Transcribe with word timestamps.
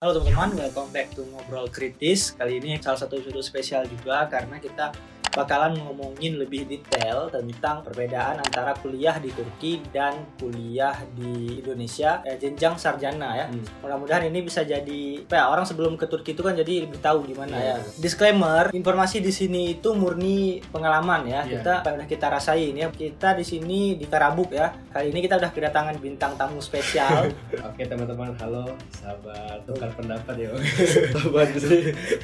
Halo 0.00 0.16
teman-teman, 0.16 0.56
welcome 0.56 0.88
back 0.96 1.12
to 1.12 1.28
Ngobrol 1.28 1.68
Kritis. 1.68 2.32
Kali 2.32 2.56
ini 2.56 2.80
salah 2.80 2.96
satu 2.96 3.20
episode 3.20 3.44
spesial 3.44 3.84
juga 3.84 4.24
karena 4.32 4.56
kita 4.56 4.96
bakalan 5.30 5.78
ngomongin 5.78 6.42
lebih 6.42 6.66
detail 6.66 7.30
tentang 7.30 7.86
perbedaan 7.86 8.42
antara 8.42 8.74
kuliah 8.78 9.14
di 9.22 9.30
Turki 9.30 9.78
dan 9.94 10.26
kuliah 10.36 10.94
di 11.14 11.62
Indonesia 11.62 12.18
eh, 12.26 12.34
jenjang 12.34 12.74
sarjana 12.74 13.38
ya. 13.38 13.46
Hmm. 13.46 13.62
Mudah-mudahan 13.86 14.26
ini 14.26 14.42
bisa 14.42 14.66
jadi 14.66 15.22
apa 15.22 15.34
ya, 15.38 15.44
orang 15.46 15.62
sebelum 15.66 15.94
ke 15.94 16.06
Turki 16.10 16.34
itu 16.34 16.42
kan 16.42 16.58
jadi 16.58 16.86
lebih 16.86 16.98
tahu 16.98 17.22
gimana 17.26 17.54
Iya. 17.56 17.76
ya. 17.78 17.86
Disclaimer, 17.98 18.64
informasi 18.74 19.22
di 19.22 19.30
sini 19.30 19.78
itu 19.78 19.94
murni 19.94 20.58
pengalaman 20.70 21.26
ya. 21.26 21.46
Iya. 21.46 21.62
Kita 21.62 21.72
udah 21.86 22.06
kita 22.06 22.26
rasain 22.26 22.74
ya. 22.74 22.90
Kita 22.90 23.38
di 23.38 23.44
sini 23.46 23.94
di 23.94 24.06
Karabuk 24.10 24.50
ya. 24.50 24.74
Kali 24.90 25.14
ini 25.14 25.22
kita 25.22 25.38
udah 25.38 25.50
kedatangan 25.54 25.94
bintang 26.02 26.34
tamu 26.34 26.58
spesial. 26.58 27.30
Oke 27.70 27.86
teman-teman, 27.86 28.34
halo 28.42 28.74
sahabat 28.90 29.62
tukar 29.62 29.90
pendapat 29.94 30.34
ya. 30.36 30.50
sahabat. 31.14 31.48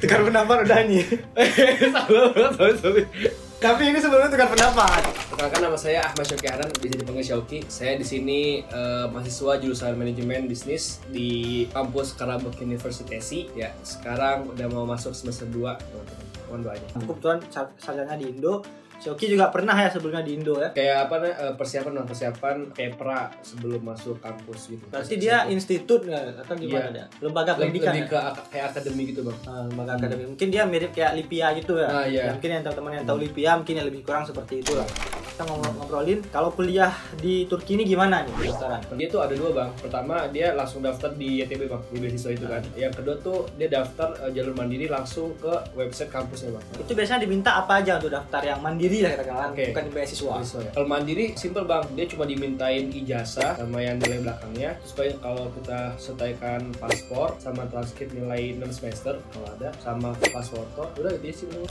Tukar 0.03 0.21
pendapat 0.27 0.57
udah 0.67 0.79
nih. 0.83 1.03
Sorry. 2.57 2.96
Tapi 3.57 3.89
ini 3.89 3.97
sebelumnya 3.97 4.29
tukar 4.29 4.53
pendapat. 4.53 5.01
Perkenalkan 5.33 5.61
nama 5.65 5.73
saya 5.73 6.05
Ahmad 6.05 6.29
Syauki 6.29 6.45
Hanan, 6.45 6.69
bisa 6.77 6.93
dipanggil 6.93 7.25
Syauki. 7.25 7.59
Saya 7.65 7.97
di 7.97 8.05
sini 8.05 8.61
eh, 8.61 9.05
mahasiswa 9.09 9.57
jurusan 9.57 9.97
manajemen 9.97 10.45
bisnis 10.45 11.01
di 11.09 11.65
kampus 11.73 12.13
Karabuk 12.13 12.53
University 12.61 13.17
SI. 13.17 13.49
Ya, 13.57 13.73
sekarang 13.81 14.53
udah 14.53 14.67
mau 14.69 14.85
masuk 14.85 15.17
semester 15.17 15.49
2, 15.49 15.73
teman-teman. 15.73 16.25
Mohon 16.47 16.61
doanya. 16.69 16.87
Aku 17.01 17.17
kebetulan 17.17 17.39
sar- 17.49 17.73
sarjana 17.81 18.13
di 18.13 18.29
Indo. 18.29 18.61
Sioki 18.97 19.25
juga 19.27 19.47
pernah 19.47 19.73
ya 19.73 19.87
sebelumnya 19.87 20.19
di 20.19 20.33
Indo 20.33 20.57
ya. 20.57 20.69
Kayak 20.71 20.97
apa 21.05 21.15
nih 21.19 21.33
eh, 21.33 21.53
persiapan 21.53 21.91
dong, 21.93 22.07
persiapan 22.07 22.55
kepra 22.71 23.19
sebelum 23.39 23.81
masuk 23.83 24.17
kampus 24.17 24.59
gitu. 24.69 24.83
Berarti 24.87 25.15
dia 25.15 25.45
institut 25.45 26.01
nggak 26.01 26.21
atau 26.39 26.55
gimana 26.55 26.81
Iya. 26.83 26.91
dia? 26.91 27.05
Lembaga 27.19 27.51
lebih, 27.53 27.61
pendidikan 27.77 27.93
lebih 27.93 28.03
ya? 28.03 28.09
ke 28.09 28.17
ak- 28.19 28.47
kayak 28.49 28.65
akademi 28.67 29.03
gitu 29.05 29.21
bang. 29.21 29.37
Ah, 29.43 29.61
lembaga 29.63 29.91
Hmm. 29.91 29.99
akademi. 29.99 30.23
Mungkin 30.27 30.47
dia 30.47 30.63
mirip 30.63 30.91
kayak 30.91 31.11
Lipia 31.13 31.47
gitu 31.53 31.73
ya. 31.75 31.87
Ah, 31.87 32.05
iya. 32.05 32.21
Ya, 32.23 32.31
mungkin 32.31 32.49
yang 32.51 32.63
teman-teman 32.63 32.91
yang 32.93 33.05
tahu 33.05 33.17
Lipia 33.19 33.51
mungkin 33.55 33.73
yang 33.75 33.87
lebih 33.87 34.01
kurang 34.01 34.23
seperti 34.23 34.53
itu 34.59 34.73
lah. 34.73 34.87
Kita 35.27 35.45
mau 35.45 35.61
ngobrolin 35.61 36.19
kalau 36.27 36.49
kuliah 36.49 36.89
di 37.15 37.45
Turki 37.45 37.77
ini 37.77 37.85
gimana 37.85 38.25
nih 38.25 38.49
sekarang? 38.49 38.81
Dia 38.91 39.07
tuh 39.07 39.21
ada 39.21 39.33
dua 39.33 39.49
bang. 39.51 39.69
Pertama 39.77 40.25
dia 40.27 40.51
langsung 40.51 40.81
daftar 40.81 41.13
di 41.13 41.37
YTB 41.37 41.67
bang, 41.67 41.81
di 41.87 41.97
beasiswa 41.99 42.31
itu 42.31 42.45
kan. 42.47 42.61
Yang 42.73 42.93
kedua 42.97 43.15
tuh 43.19 43.37
dia 43.53 43.69
daftar 43.69 44.09
eh, 44.19 44.33
jalur 44.33 44.53
mandiri 44.53 44.87
langsung 44.87 45.37
ke 45.37 45.53
website 45.75 46.09
kampusnya 46.09 46.49
bang. 46.49 46.63
Itu 46.79 46.91
biasanya 46.91 47.21
diminta 47.21 47.53
apa 47.55 47.77
aja 47.77 47.95
untuk 47.95 48.09
daftar 48.09 48.41
yang 48.43 48.57
mandiri 48.59 48.85
lah 48.97 49.11
katakanlah, 49.13 49.47
Oke. 49.51 49.65
bukan 49.71 49.85
beasiswa. 49.91 50.33
Beasiswa 50.37 50.61
ya. 50.63 50.71
Kalau 50.71 50.87
mandiri 50.87 51.25
simple 51.33 51.63
bang, 51.63 51.85
dia 51.93 52.05
cuma 52.05 52.23
dimintain 52.23 52.83
ijazah 52.87 53.51
sama 53.55 53.79
yang 53.79 53.97
nilai 53.97 54.19
belakangnya. 54.21 54.69
Terus 54.81 54.93
paling 54.93 55.17
kalau 55.19 55.45
kita 55.53 55.79
sertaikan 55.95 56.61
paspor 56.75 57.35
sama 57.37 57.67
transkrip 57.67 58.09
nilai 58.11 58.55
6 58.55 58.71
semester 58.73 59.19
kalau 59.29 59.47
ada 59.53 59.69
sama 59.77 60.11
pas 60.31 60.47
foto, 60.47 60.83
udah 60.95 61.11
gitu 61.19 61.43
sih. 61.43 61.47
Bang. 61.47 61.67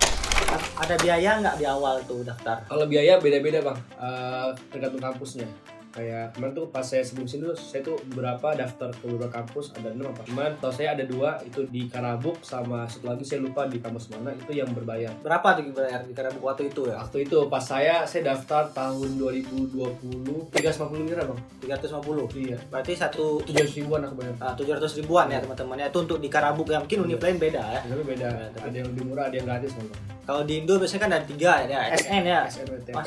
Ada 0.78 0.94
biaya 0.98 1.30
nggak 1.40 1.56
di 1.56 1.66
awal 1.66 1.96
tuh 2.04 2.20
daftar? 2.22 2.62
Kalau 2.64 2.84
biaya 2.86 3.16
beda-beda 3.16 3.60
bang, 3.60 3.78
Eh, 3.96 4.48
tergantung 4.68 5.00
kampusnya. 5.00 5.48
Kayak 5.96 6.24
kemarin 6.30 6.52
tuh 6.54 6.66
pas 6.68 6.84
saya 6.84 7.00
sebelum 7.00 7.24
sini 7.24 7.42
tuh 7.42 7.56
saya 7.56 7.80
tuh 7.80 7.96
beberapa 8.06 8.52
daftar 8.52 8.92
ke 8.92 9.04
beberapa 9.06 9.32
kampus 9.34 9.72
ada 9.72 9.88
enam 9.88 10.06
apa. 10.06 10.22
Cuman 10.22 10.52
tau 10.56 10.68
saya 10.68 10.92
ada 10.92 11.02
dua 11.02 11.40
itu 11.40 11.64
di 11.64 11.88
Karabuk 11.88 12.36
sama 12.42 12.84
satu 12.84 13.08
lagi 13.08 13.24
saya 13.24 13.40
lupa 13.40 13.64
di 13.64 13.78
kampus 13.78 14.12
mana 14.12 14.30
itu 14.30 14.52
yang 14.52 14.68
berbayar. 14.68 15.08
Berapa 15.18 15.56
tuh 15.56 15.72
bayar 15.72 16.04
di 16.04 16.12
Karabuk 16.12 16.44
waktu 16.44 16.68
itu 16.68 16.84
ya? 16.84 17.00
Waktu 17.00 17.24
itu 17.24 17.48
pas 17.48 17.64
saya 17.64 18.04
saya 18.04 18.28
daftar 18.30 18.68
tahun 18.70 19.16
2020 19.16 20.52
350 20.52 20.60
lira 21.06 21.24
bang. 21.24 21.40
350. 21.64 22.28
Iya. 22.36 22.58
Berarti 22.66 22.92
satu 22.92 23.40
700 23.40 23.72
ribuan 23.74 24.00
aku 24.02 24.14
bayar. 24.16 24.34
Ah, 24.38 24.52
700 24.52 24.76
ribuan 24.94 25.26
ya 25.26 25.40
teman-teman 25.40 25.76
ya 25.76 25.88
itu 25.88 25.98
untuk 25.98 26.18
di 26.18 26.28
Karabuk 26.28 26.68
ya 26.68 26.78
mungkin 26.78 26.98
univ 27.02 27.18
lain 27.18 27.38
beda 27.38 27.62
ya 27.62 27.80
Tapi 27.82 28.04
beda. 28.04 28.28
Iya, 28.28 28.46
tapi- 28.52 28.64
Ada 28.66 28.76
yang 28.76 28.88
lebih 28.90 29.04
murah, 29.06 29.24
ada 29.26 29.34
yang 29.34 29.46
gratis 29.46 29.72
bang. 29.72 29.88
kalau 30.26 30.42
di 30.42 30.58
Indo 30.58 30.74
biasanya 30.74 31.00
kan 31.00 31.12
ada 31.12 31.22
tiga 31.24 31.52
ya 31.62 31.80
SN 31.94 32.22
ya 32.26 32.40
SNM. 32.44 32.98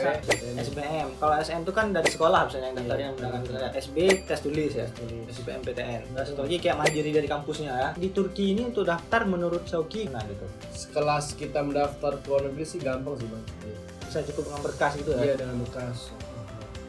SBM 0.58 1.08
kalau 1.20 1.36
SN 1.38 1.62
itu 1.62 1.72
kan 1.72 1.92
dari 1.92 2.08
sekolah 2.08 2.48
misalnya 2.48 2.72
yang 2.72 2.79
daftarnya 2.82 3.08
Iya. 3.10 3.28
menggunakan 3.30 3.72
SB 3.76 3.96
tes 4.24 4.40
tulis 4.40 4.72
ya 4.74 4.88
Tulis. 4.90 5.24
SBMPTN 5.30 6.02
dan 6.10 6.24
satu 6.24 6.42
lagi 6.42 6.58
kayak 6.58 6.78
mandiri 6.78 7.12
dari 7.12 7.26
kampusnya 7.26 7.72
ya 7.72 7.90
di 7.94 8.10
Turki 8.10 8.52
ini 8.52 8.66
untuk 8.66 8.84
daftar 8.84 9.24
menurut 9.24 9.64
Sauki 9.64 10.08
nah 10.08 10.24
gitu 10.24 10.46
Sekelas 10.70 11.34
kita 11.34 11.60
mendaftar 11.60 12.16
ke 12.16 12.26
luar 12.26 12.42
negeri 12.46 12.66
sih 12.66 12.80
gampang 12.80 13.16
sih 13.16 13.26
bang. 13.26 13.44
bisa 14.02 14.20
cukup 14.26 14.44
dengan 14.48 14.62
berkas 14.64 14.92
gitu 14.96 15.10
ya 15.12 15.22
Iya 15.24 15.36
dengan 15.38 15.58
bekas. 15.60 15.98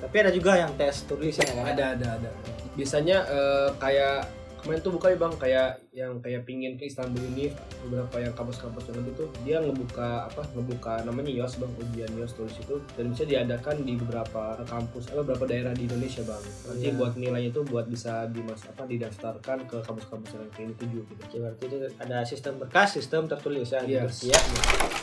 tapi 0.01 0.17
ada 0.17 0.31
juga 0.31 0.57
yang 0.57 0.73
tes 0.75 1.05
tulisnya 1.05 1.45
kan 1.45 1.61
ada 1.67 1.85
ada 1.93 2.09
ada 2.17 2.31
biasanya 2.73 3.19
eh, 3.27 3.69
kayak 3.77 4.25
kemarin 4.61 4.81
tuh 4.81 4.93
buka 4.93 5.07
ya 5.09 5.17
bang 5.17 5.35
kayak 5.35 5.71
yang 5.91 6.13
kayak 6.19 6.43
pingin 6.45 6.77
ke 6.77 6.87
Istanbul 6.87 7.21
ini 7.35 7.51
beberapa 7.83 8.17
yang 8.19 8.33
kampus-kampus 8.33 8.89
yang 8.89 9.03
tuh 9.13 9.29
dia 9.43 9.59
ngebuka 9.59 10.27
apa 10.27 10.43
ngebuka 10.53 11.03
namanya 11.03 11.31
YOS 11.33 11.59
bang 11.59 11.73
ujian 11.77 12.11
YOS 12.15 12.33
tulis 12.35 12.55
itu 12.57 12.77
dan 12.95 13.11
bisa 13.11 13.25
diadakan 13.25 13.77
di 13.83 13.97
beberapa 13.97 14.43
kampus 14.63 15.09
atau 15.09 15.21
beberapa 15.21 15.45
daerah 15.47 15.73
di 15.73 15.85
Indonesia 15.85 16.23
bang 16.23 16.43
nanti 16.67 16.87
Iya. 16.87 16.97
buat 16.97 17.13
nilainya 17.15 17.51
itu 17.51 17.63
buat 17.65 17.87
bisa 17.87 18.27
dimas 18.29 18.63
apa 18.65 18.83
didaftarkan 18.85 19.59
ke 19.65 19.77
kampus-kampus 19.81 20.31
yang 20.33 20.47
kayak 20.51 20.75
tujuh 20.77 21.03
gitu 21.03 21.21
Oke, 21.21 21.37
berarti 21.39 21.63
itu 21.67 21.77
ada 21.97 22.19
sistem 22.23 22.53
berkas 22.57 22.89
sistem 22.95 23.27
tertulis 23.27 23.67
ya 23.67 23.81
Iya. 23.83 24.05
Turki 24.05 24.29
ya 24.29 24.41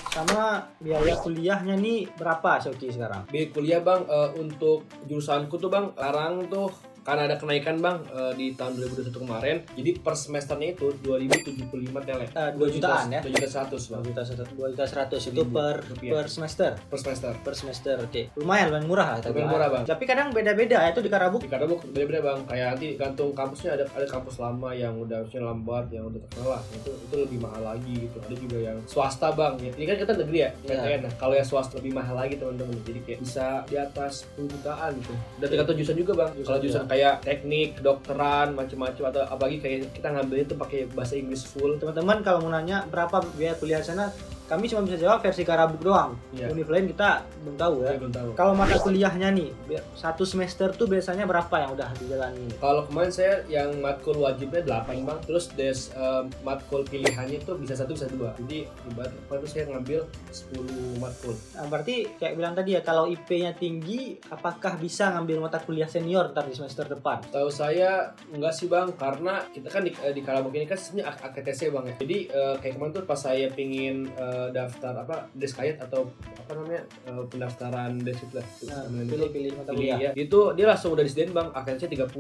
sama 0.08 0.66
biaya 0.78 1.14
kuliahnya 1.16 1.76
nih 1.76 2.10
berapa 2.14 2.58
Sauki 2.58 2.90
sekarang 2.90 3.28
Biaya 3.28 3.48
kuliah 3.52 3.82
bang 3.82 4.02
eh, 4.04 4.30
untuk 4.36 4.86
jurusanku 5.06 5.56
tuh 5.56 5.70
bang 5.70 5.94
larang 5.94 6.48
tuh 6.48 6.70
karena 7.08 7.24
ada 7.24 7.40
kenaikan 7.40 7.80
bang 7.80 8.04
eh, 8.06 8.34
di 8.36 8.46
tahun 8.52 8.76
2021 8.84 9.16
kemarin 9.18 9.56
jadi 9.72 9.92
per 9.98 10.14
semesternya 10.14 10.76
itu 10.76 10.92
2075 11.00 11.72
tele 12.04 12.26
Eh, 12.28 12.50
2 12.52 12.68
jutaan 12.70 13.08
ya? 13.08 13.22
2 13.24 13.32
juta 13.32 13.48
100 13.48 13.80
dua 13.80 13.96
bang 13.96 14.04
juta 14.06 14.22
satu 14.22 14.44
dua 14.52 14.68
juta 14.68 14.84
seratus 14.84 15.22
itu 15.26 15.42
Ribu 15.42 15.56
per 15.56 15.76
rupiah. 15.86 16.12
per 16.12 16.28
semester? 16.28 16.72
Per 16.84 17.00
semester. 17.00 17.32
Per 17.40 17.54
semester 17.56 17.96
oke. 17.98 18.22
Lumayan 18.36 18.68
lumayan 18.70 18.86
murah 18.86 19.08
lah 19.16 19.20
tapi 19.22 19.40
Lumayan 19.40 19.50
murah, 19.50 19.68
Bang. 19.72 19.84
tapi 19.88 20.04
kadang 20.04 20.28
beda-beda 20.30 20.78
ya 20.84 20.90
itu 20.92 21.00
di 21.00 21.08
Karabuk. 21.08 21.40
Di 21.40 21.48
Karabuk 21.48 21.80
beda-beda 21.88 22.20
bang. 22.22 22.40
Kayak 22.46 22.68
nanti 22.76 22.88
gantung 22.96 23.32
kampusnya 23.32 23.72
ada 23.74 23.86
ada 23.88 24.04
kampus 24.06 24.36
lama 24.38 24.70
yang 24.74 24.94
udah 24.98 25.24
harusnya 25.24 25.42
lambat 25.44 25.86
yang 25.90 26.04
udah 26.06 26.20
terkenal 26.20 26.50
lah. 26.58 26.62
Itu 26.74 26.92
itu 26.92 27.16
lebih 27.16 27.40
mahal 27.40 27.64
lagi 27.64 27.94
gitu. 28.04 28.18
Ada 28.20 28.36
juga 28.36 28.58
yang 28.60 28.78
swasta 28.84 29.32
bang. 29.32 29.54
Ya, 29.62 29.72
ini 29.72 29.86
kan 29.86 29.96
kita 29.96 30.12
negeri 30.18 30.38
ya. 30.38 30.50
PTN 30.60 31.00
nah 31.08 31.14
kalau 31.16 31.34
yang 31.34 31.48
swasta 31.48 31.80
lebih 31.80 31.94
mahal 31.96 32.16
lagi 32.18 32.36
teman-teman. 32.36 32.76
Jadi 32.84 33.00
kayak 33.06 33.20
bisa 33.24 33.46
di 33.66 33.76
atas 33.78 34.28
10 34.36 34.52
jutaan 34.52 34.92
gitu. 34.98 35.14
Dan 35.40 35.48
tergantung 35.48 35.76
jurusan 35.78 35.98
juga 35.98 36.12
bang. 36.18 36.30
Kalau 36.44 36.60
jurusan 36.60 36.84
kayak 36.84 36.97
teknik 37.22 37.80
kedokteran 37.80 38.54
macam-macam 38.58 39.04
atau 39.14 39.22
apalagi 39.28 39.58
kayak 39.62 39.94
kita 39.94 40.14
ngambilnya 40.14 40.46
tuh 40.50 40.58
pakai 40.58 40.90
bahasa 40.92 41.14
Inggris 41.18 41.46
full. 41.46 41.78
Teman-teman 41.78 42.22
kalau 42.26 42.46
mau 42.46 42.52
nanya 42.52 42.86
berapa 42.90 43.22
biaya 43.36 43.56
kuliah 43.58 43.82
sana 43.82 44.12
kami 44.48 44.66
cuma 44.66 44.82
bisa 44.82 44.96
jawab 44.98 45.20
versi 45.20 45.44
Karabuk 45.44 45.80
doang 45.82 46.16
Iya. 46.32 46.48
univ 46.50 46.66
lain 46.66 46.88
kita 46.88 47.10
belum 47.42 47.56
tahu 47.56 47.74
ya 47.78 47.88
saya 47.88 48.00
belum 48.00 48.14
tahu 48.14 48.30
kalau 48.34 48.54
mata 48.54 48.76
kuliahnya 48.78 49.30
nih 49.30 49.50
satu 49.94 50.24
semester 50.24 50.72
tuh 50.72 50.86
biasanya 50.86 51.24
berapa 51.24 51.56
yang 51.58 51.72
udah 51.74 51.90
dijalani 51.96 52.48
Kalau 52.58 52.84
kemarin 52.86 53.10
saya 53.10 53.44
yang 53.46 53.76
matkul 53.78 54.18
wajibnya 54.18 54.64
8 54.64 55.04
bang, 55.04 55.20
terus 55.22 55.52
des 55.52 55.92
eh, 55.92 56.24
matkul 56.42 56.82
pilihannya 56.84 57.42
tuh 57.42 57.56
bisa 57.56 57.74
satu 57.74 57.92
bisa 57.92 58.08
dua. 58.08 58.32
Jadi 58.38 58.64
ibarat 58.86 59.12
apa 59.12 59.34
tuh 59.38 59.48
saya 59.48 59.68
ngambil 59.68 60.02
10 60.32 60.64
matkul. 60.98 61.36
Nah, 61.54 61.66
berarti 61.68 61.96
kayak 62.14 62.34
bilang 62.34 62.54
tadi 62.54 62.72
ya 62.72 62.82
kalau 62.82 63.06
IP-nya 63.06 63.52
tinggi 63.54 64.16
apakah 64.28 64.78
bisa 64.78 65.12
ngambil 65.12 65.42
mata 65.42 65.60
kuliah 65.60 65.86
senior 65.86 66.30
ntar 66.30 66.46
di 66.46 66.54
semester 66.54 66.86
depan 66.86 67.20
Tahu 67.28 67.50
saya 67.50 68.06
enggak 68.30 68.54
sih 68.54 68.68
bang, 68.68 68.94
karena 68.94 69.44
kita 69.50 69.68
kan 69.68 69.82
di, 69.82 69.92
eh, 69.94 70.12
di 70.12 70.22
Karabuk 70.22 70.54
ini 70.54 70.66
kan 70.66 70.78
sebenarnya 70.78 71.06
ak- 71.10 71.24
AKTC 71.28 71.62
bang 71.70 71.86
ya. 71.86 71.96
Jadi 71.98 72.18
eh, 72.28 72.56
kayak 72.58 72.74
kemarin 72.74 72.92
tuh 72.94 73.04
pas 73.04 73.18
saya 73.18 73.48
pingin 73.50 74.08
eh, 74.38 74.50
daftar 74.54 74.94
apa 75.02 75.16
deskayat 75.34 75.82
atau 75.82 76.06
apa 76.38 76.52
namanya 76.54 76.82
eh, 77.10 77.24
pendaftaran 77.26 77.98
des 78.06 78.14
itu 78.14 78.34
lah. 78.38 78.46
nah, 78.70 78.86
Namanya 78.86 79.02
itu. 79.02 79.12
pilih-pilih 79.18 79.52
mata 79.58 79.72
Pilih, 79.74 79.80
kuliah 79.82 80.00
ya. 80.00 80.12
Itu 80.14 80.40
dia 80.54 80.66
langsung 80.70 80.94
udah 80.94 81.04
disediain 81.04 81.34
bang, 81.34 81.48
AKTC 81.50 81.84
30 81.90 82.14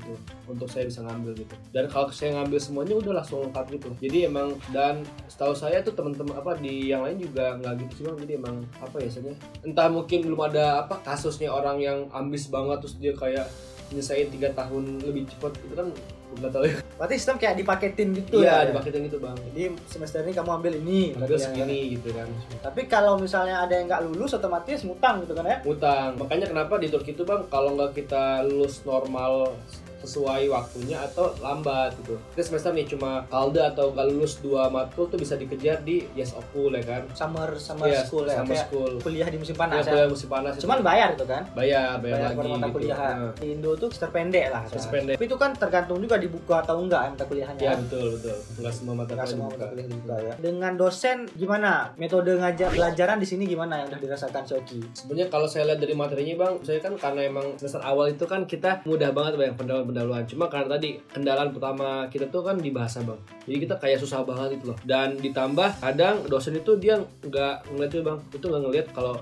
gitu 0.00 0.12
untuk 0.48 0.68
saya 0.72 0.84
bisa 0.88 1.04
ngambil 1.04 1.32
gitu. 1.36 1.54
Dan 1.76 1.84
kalau 1.92 2.08
saya 2.08 2.40
ngambil 2.40 2.58
semuanya 2.58 2.94
udah 2.96 3.12
langsung 3.20 3.38
lengkap 3.44 3.66
gitu. 3.76 3.90
Jadi 4.00 4.18
emang 4.24 4.48
dan 4.72 5.04
setahu 5.28 5.52
saya 5.52 5.84
tuh 5.84 5.92
teman-teman 5.92 6.40
apa 6.40 6.56
di 6.56 6.88
yang 6.88 7.04
lain 7.04 7.20
juga 7.20 7.60
nggak 7.60 7.74
gitu 7.84 7.92
sih 7.92 8.04
bang. 8.08 8.16
Jadi 8.24 8.32
emang 8.40 8.56
apa 8.80 8.96
ya 8.98 9.08
sebenarnya 9.12 9.38
entah 9.60 9.88
mungkin 9.92 10.18
belum 10.24 10.40
ada 10.48 10.64
apa 10.82 11.04
kasusnya 11.04 11.52
orang 11.52 11.78
yang 11.78 11.98
ambis 12.16 12.48
banget 12.48 12.80
terus 12.80 12.96
dia 12.96 13.12
kayak 13.12 13.46
nyelesain 13.90 14.30
tiga 14.30 14.48
tahun 14.54 15.02
lebih 15.02 15.26
cepat 15.34 15.52
itu 15.66 15.74
kan 15.74 15.88
nggak 16.32 16.50
tahu 16.50 16.64
ya. 16.64 16.76
berarti 16.94 17.14
sistem 17.14 17.36
kayak 17.36 17.54
dipaketin 17.56 18.08
gitu 18.12 18.36
Iya, 18.38 18.54
ya 18.54 18.68
dipaketin 18.68 19.00
gitu 19.04 19.18
bang. 19.18 19.36
jadi 19.48 19.62
semester 19.84 20.18
ini 20.20 20.32
kamu 20.32 20.50
ambil 20.54 20.72
ini 20.76 21.00
Ambil 21.14 21.32
ya. 21.32 21.42
segini 21.42 21.78
gitu 21.92 22.08
kan. 22.10 22.28
tapi 22.60 22.80
kalau 22.84 23.14
misalnya 23.16 23.56
ada 23.60 23.72
yang 23.72 23.86
nggak 23.86 24.02
lulus 24.04 24.30
otomatis 24.32 24.78
ngutang 24.80 25.20
gitu 25.20 25.32
kan 25.32 25.44
ya 25.44 25.58
Utang. 25.62 26.14
Makanya 26.16 26.46
kenapa 26.46 26.76
di 26.76 26.86
Turki 26.86 27.10
itu 27.10 27.22
bang 27.22 27.42
kalau 27.46 27.72
nggak 27.72 27.92
kita 27.94 28.22
lulus 28.42 28.82
normal 28.82 29.56
sesuai 30.00 30.48
waktunya 30.48 30.96
atau 30.98 31.28
lambat 31.38 31.92
gitu 31.94 32.16
kita 32.32 32.40
semester 32.42 32.72
nih 32.72 32.88
cuma 32.88 33.20
kalda 33.28 33.68
atau 33.68 33.92
gak 33.92 34.08
lulus 34.08 34.40
dua 34.40 34.64
matkul 34.66 35.04
tuh 35.04 35.20
bisa 35.20 35.36
dikejar 35.36 35.84
di 35.84 36.08
yes 36.14 36.32
okul 36.32 36.72
ya 36.72 36.80
kan 36.80 37.04
summer 37.12 37.52
summer 37.54 37.84
Iya, 37.84 38.00
school 38.00 38.24
ya 38.24 38.40
summer 38.40 38.56
school 38.58 38.92
kuliah 38.96 39.28
di 39.28 39.36
musim 39.36 39.52
panas 39.52 39.84
ya, 39.84 39.92
kuliah 39.92 40.08
musim 40.08 40.28
panas 40.32 40.56
itu. 40.56 40.64
cuman 40.64 40.80
bayar 40.80 41.12
itu 41.12 41.24
kan 41.26 41.44
bayar 41.52 42.00
bayar, 42.00 42.16
bayar 42.16 42.32
lagi 42.32 42.48
mata 42.48 42.56
gitu. 42.62 42.74
kuliah 42.74 42.96
Nah, 42.96 43.32
di 43.36 43.46
Indo 43.52 43.70
tuh 43.76 43.88
semester 43.90 44.08
pendek 44.08 44.46
lah 44.48 44.62
Semester 44.64 44.80
kan. 44.80 44.94
pendek. 44.96 45.14
tapi 45.14 45.24
itu 45.26 45.36
kan 45.36 45.50
tergantung 45.54 45.98
juga 46.00 46.16
dibuka 46.20 46.54
atau 46.62 46.76
enggak 46.84 47.16
mata 47.16 47.24
kuliahnya 47.24 47.62
ya 47.64 47.74
betul 47.74 48.20
betul 48.20 48.36
nggak 48.60 48.74
semua 48.76 48.94
mata 48.94 49.12
kuliah 49.16 49.26
semua 49.26 49.48
dibuka. 49.48 49.66
kuliah 49.72 49.86
dibuka 49.88 50.16
ya 50.20 50.32
dengan 50.38 50.72
dosen 50.76 51.18
gimana 51.34 51.72
metode 51.96 52.32
ngajar 52.36 52.68
pelajaran 52.70 53.18
di 53.18 53.26
sini 53.26 53.44
gimana 53.48 53.80
yang 53.80 53.88
udah 53.90 54.00
dirasakan 54.00 54.44
Shoki 54.44 54.80
Sebenarnya 55.00 55.32
kalau 55.32 55.46
saya 55.48 55.64
lihat 55.70 55.80
dari 55.80 55.94
materinya 55.96 56.34
bang, 56.44 56.54
saya 56.66 56.78
kan 56.82 56.94
karena 56.98 57.24
emang 57.24 57.56
semester 57.56 57.80
awal 57.80 58.10
itu 58.12 58.24
kan 58.28 58.44
kita 58.44 58.84
mudah 58.84 59.10
banget 59.14 59.38
bang 59.38 59.54
pendahuluan-pendahuluan. 59.56 60.24
Cuma 60.28 60.50
karena 60.52 60.76
tadi 60.76 61.00
kendalaan 61.08 61.50
pertama 61.54 62.04
kita 62.12 62.28
tuh 62.28 62.44
kan 62.44 62.58
di 62.58 62.70
bahasa 62.74 63.00
bang. 63.00 63.16
Jadi 63.48 63.56
kita 63.64 63.74
kayak 63.80 63.98
susah 64.02 64.22
banget 64.26 64.60
itu 64.60 64.74
loh. 64.74 64.78
Dan 64.84 65.16
ditambah 65.18 65.80
kadang 65.80 66.26
dosen 66.28 66.58
itu 66.58 66.76
dia 66.76 67.00
nggak 67.24 67.72
ngeliat 67.72 67.90
itu 67.90 68.02
bang, 68.04 68.18
itu 68.34 68.44
nggak 68.44 68.62
ngeliat 68.66 68.86
kalau 68.92 69.14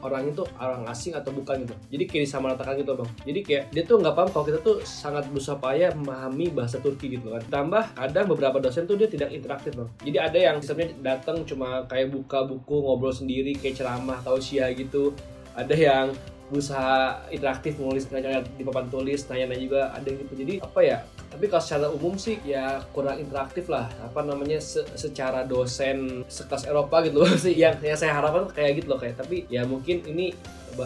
orang 0.00 0.22
itu 0.30 0.42
orang 0.56 0.82
asing 0.88 1.12
atau 1.12 1.30
bukan 1.34 1.66
gitu. 1.66 1.74
Jadi 1.92 2.04
kayak 2.08 2.22
disamaratakan 2.30 2.74
gitu 2.80 2.92
bang. 2.96 3.10
Jadi 3.26 3.40
kayak 3.44 3.64
dia 3.74 3.82
tuh 3.84 3.96
nggak 4.00 4.14
paham 4.14 4.28
kalau 4.32 4.44
kita 4.48 4.58
tuh 4.62 4.76
sangat 4.86 5.24
berusaha 5.28 5.58
payah 5.58 5.92
memahami 5.92 6.45
bahasa 6.50 6.82
Turki 6.82 7.18
gitu 7.18 7.32
kan. 7.32 7.42
Ditambah 7.42 7.84
kadang 7.96 8.26
beberapa 8.30 8.58
dosen 8.60 8.84
tuh 8.84 8.98
dia 8.98 9.08
tidak 9.10 9.32
interaktif 9.32 9.74
bang. 9.74 9.88
Jadi 10.02 10.18
ada 10.18 10.38
yang 10.38 10.56
sistemnya 10.60 10.94
datang 11.00 11.42
cuma 11.46 11.84
kayak 11.86 12.12
buka 12.12 12.44
buku 12.46 12.76
ngobrol 12.82 13.14
sendiri 13.14 13.54
kayak 13.56 13.80
ceramah 13.80 14.18
tausiah 14.22 14.70
gitu. 14.74 15.14
Ada 15.56 15.74
yang 15.74 16.06
berusaha 16.46 17.26
interaktif 17.34 17.74
nulis 17.82 18.06
nanya 18.14 18.38
di 18.54 18.62
papan 18.62 18.86
tulis 18.86 19.26
nanya-nanya 19.26 19.62
juga 19.62 19.82
ada 19.90 20.06
gitu. 20.06 20.32
Jadi 20.38 20.54
apa 20.62 20.80
ya 20.82 20.98
tapi 21.26 21.50
kalau 21.50 21.62
secara 21.62 21.86
umum 21.90 22.14
sih 22.14 22.38
ya 22.46 22.80
kurang 22.94 23.18
interaktif 23.18 23.66
lah. 23.66 23.90
Apa 24.00 24.22
namanya 24.22 24.62
se- 24.62 24.86
secara 24.94 25.42
dosen 25.42 26.22
sekelas 26.30 26.64
Eropa 26.70 27.02
gitu 27.02 27.20
loh. 27.20 27.28
Sih 27.34 27.52
yang, 27.62 27.76
yang 27.82 27.98
saya 27.98 28.16
harapkan 28.16 28.46
kayak 28.54 28.80
gitu 28.82 28.94
loh 28.94 28.98
kayak. 29.00 29.18
Tapi 29.18 29.44
ya 29.50 29.66
mungkin 29.66 30.06
ini 30.06 30.32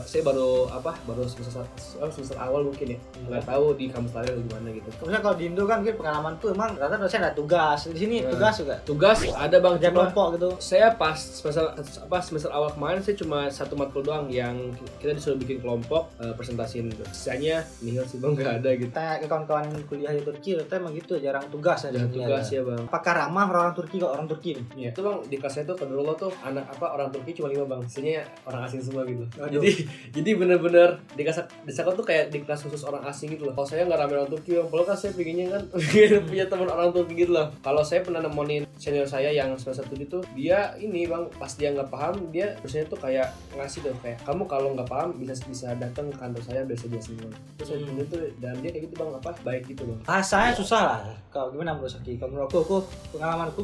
saya 0.01 0.23
baru 0.23 0.51
apa 0.69 0.93
baru 1.05 1.25
semester 1.25 1.67
oh, 1.99 2.09
semester 2.09 2.37
awal 2.37 2.63
mungkin 2.63 2.95
ya 2.95 2.99
nggak 3.23 3.45
tahu 3.45 3.75
di 3.75 3.87
kampus 3.87 4.13
lain 4.13 4.29
atau 4.29 4.43
gimana 4.45 4.69
gitu 4.71 4.89
Maksudnya 4.93 5.21
kalau 5.21 5.35
di 5.35 5.45
Indo 5.45 5.63
kan 5.65 5.77
mungkin 5.79 5.97
pengalaman 5.97 6.33
tuh 6.37 6.49
emang 6.51 6.71
rata 6.75 6.95
dosen 6.95 7.21
ada 7.21 7.33
tugas 7.33 7.81
di 7.87 7.99
sini 7.99 8.17
Nah. 8.21 8.31
tugas 8.31 8.55
juga 8.57 8.77
tugas 8.83 9.17
ada 9.27 9.57
bang 9.57 9.75
kerja 9.77 9.91
kelompok 9.91 10.27
gitu 10.35 10.49
saya 10.59 10.93
pas 10.93 11.17
semester 11.17 11.65
apa 12.01 12.19
semester 12.21 12.51
awal 12.51 12.71
kemarin 12.71 13.01
saya 13.01 13.17
cuma 13.17 13.49
satu 13.49 13.75
matkul 13.75 14.01
doang 14.01 14.29
yang 14.29 14.55
kita 14.99 15.13
disuruh 15.13 15.35
bikin 15.37 15.59
kelompok 15.59 16.13
eh, 16.17 16.31
presentasiin. 16.31 16.93
Sisanya 17.11 17.65
nihil 17.81 18.05
sih 18.05 18.19
bang 18.19 18.33
nggak 18.33 18.55
ada 18.61 18.71
gitu. 18.73 18.91
tanya 18.91 19.17
ke 19.17 19.27
kawan-kawan 19.27 19.65
kuliah 19.87 20.13
di 20.13 20.21
Turki 20.21 20.53
rata 20.53 20.77
emang 20.77 20.93
gitu 20.93 21.17
jarang 21.17 21.49
tugas 21.49 21.81
aja 21.83 21.97
Jangan 21.97 22.13
tugas 22.13 22.47
ya 22.47 22.61
bang. 22.61 22.83
apakah 22.85 23.13
ramah 23.17 23.45
orang 23.49 23.73
Turki 23.73 23.97
kok 23.97 24.11
orang 24.11 24.27
Turki 24.27 24.51
nih 24.53 24.65
Iya. 24.77 24.91
Itu 24.93 25.01
bang 25.01 25.17
di 25.25 25.37
kelas 25.37 25.53
saya 25.53 25.65
tuh 25.65 25.77
kedua 25.77 26.13
tuh 26.13 26.31
anak 26.41 26.65
apa 26.69 26.87
orang 26.91 27.09
Turki 27.09 27.31
cuma 27.33 27.49
lima 27.49 27.65
bang. 27.65 27.81
Sisanya 27.85 28.23
orang 28.45 28.61
asing 28.65 28.81
semua 28.81 29.03
gitu. 29.03 29.25
Aduh. 29.39 29.61
Jadi 29.61 29.71
jadi 30.17 30.31
bener-bener 30.35 30.99
di 31.13 31.23
kelas 31.23 31.39
di 31.63 31.71
sekolah 31.71 31.95
tuh 31.95 32.05
kayak 32.05 32.29
di 32.29 32.41
kelas 32.41 32.63
khusus 32.63 32.83
orang 32.83 33.05
asing 33.05 33.31
gitu 33.31 33.45
loh. 33.45 33.55
Kalau 33.55 33.67
saya 33.67 33.85
nggak 33.85 33.99
rame 33.99 34.15
orang 34.15 34.31
Turki. 34.31 34.57
Kalau 34.57 34.85
kan 34.85 34.95
saya 34.95 35.13
pinginnya 35.13 35.47
kan 35.51 35.63
punya 36.29 36.45
teman 36.47 36.67
orang 36.67 36.91
Turki 36.91 37.15
gitu 37.17 37.33
loh. 37.33 37.51
Kalau 37.61 37.81
saya 37.81 38.01
pernah 38.01 38.21
nemenin 38.21 38.65
senior 38.75 39.05
saya 39.05 39.29
yang 39.29 39.53
semester 39.55 39.85
tujuh 39.87 40.09
tuh 40.09 40.23
dia 40.33 40.73
ini 40.77 41.05
bang 41.05 41.29
pas 41.37 41.53
dia 41.53 41.69
nggak 41.71 41.89
paham 41.89 42.31
dia 42.31 42.57
biasanya 42.59 42.87
tuh 42.87 42.97
kayak 42.97 43.29
ngasih 43.53 43.81
tuh 43.83 43.93
kayak 44.01 44.19
kamu 44.23 44.43
kalau 44.45 44.73
nggak 44.73 44.89
paham 44.89 45.13
bisa 45.15 45.37
bisa 45.45 45.73
datang 45.75 46.09
ke 46.09 46.17
kantor 46.17 46.43
saya 46.43 46.61
biasa 46.65 46.85
dia 46.87 47.01
semua. 47.01 47.31
Terus 47.57 47.69
saya 47.69 47.79
Hmm. 47.81 48.07
tuh 48.07 48.21
dan 48.39 48.55
dia 48.59 48.71
kayak 48.71 48.85
gitu 48.87 48.95
bang 48.97 49.11
apa 49.13 49.31
baik 49.41 49.63
gitu 49.67 49.83
bang. 49.85 50.01
bahasanya 50.03 50.53
susah 50.53 50.81
lah 50.81 51.01
kalau 51.29 51.51
gimana 51.51 51.73
menurut 51.73 51.91
Shoki 51.91 52.17
kalau 52.17 52.33
menurut 52.33 52.49
aku, 52.49 52.59
aku 52.61 52.77
pengalamanku 53.13 53.63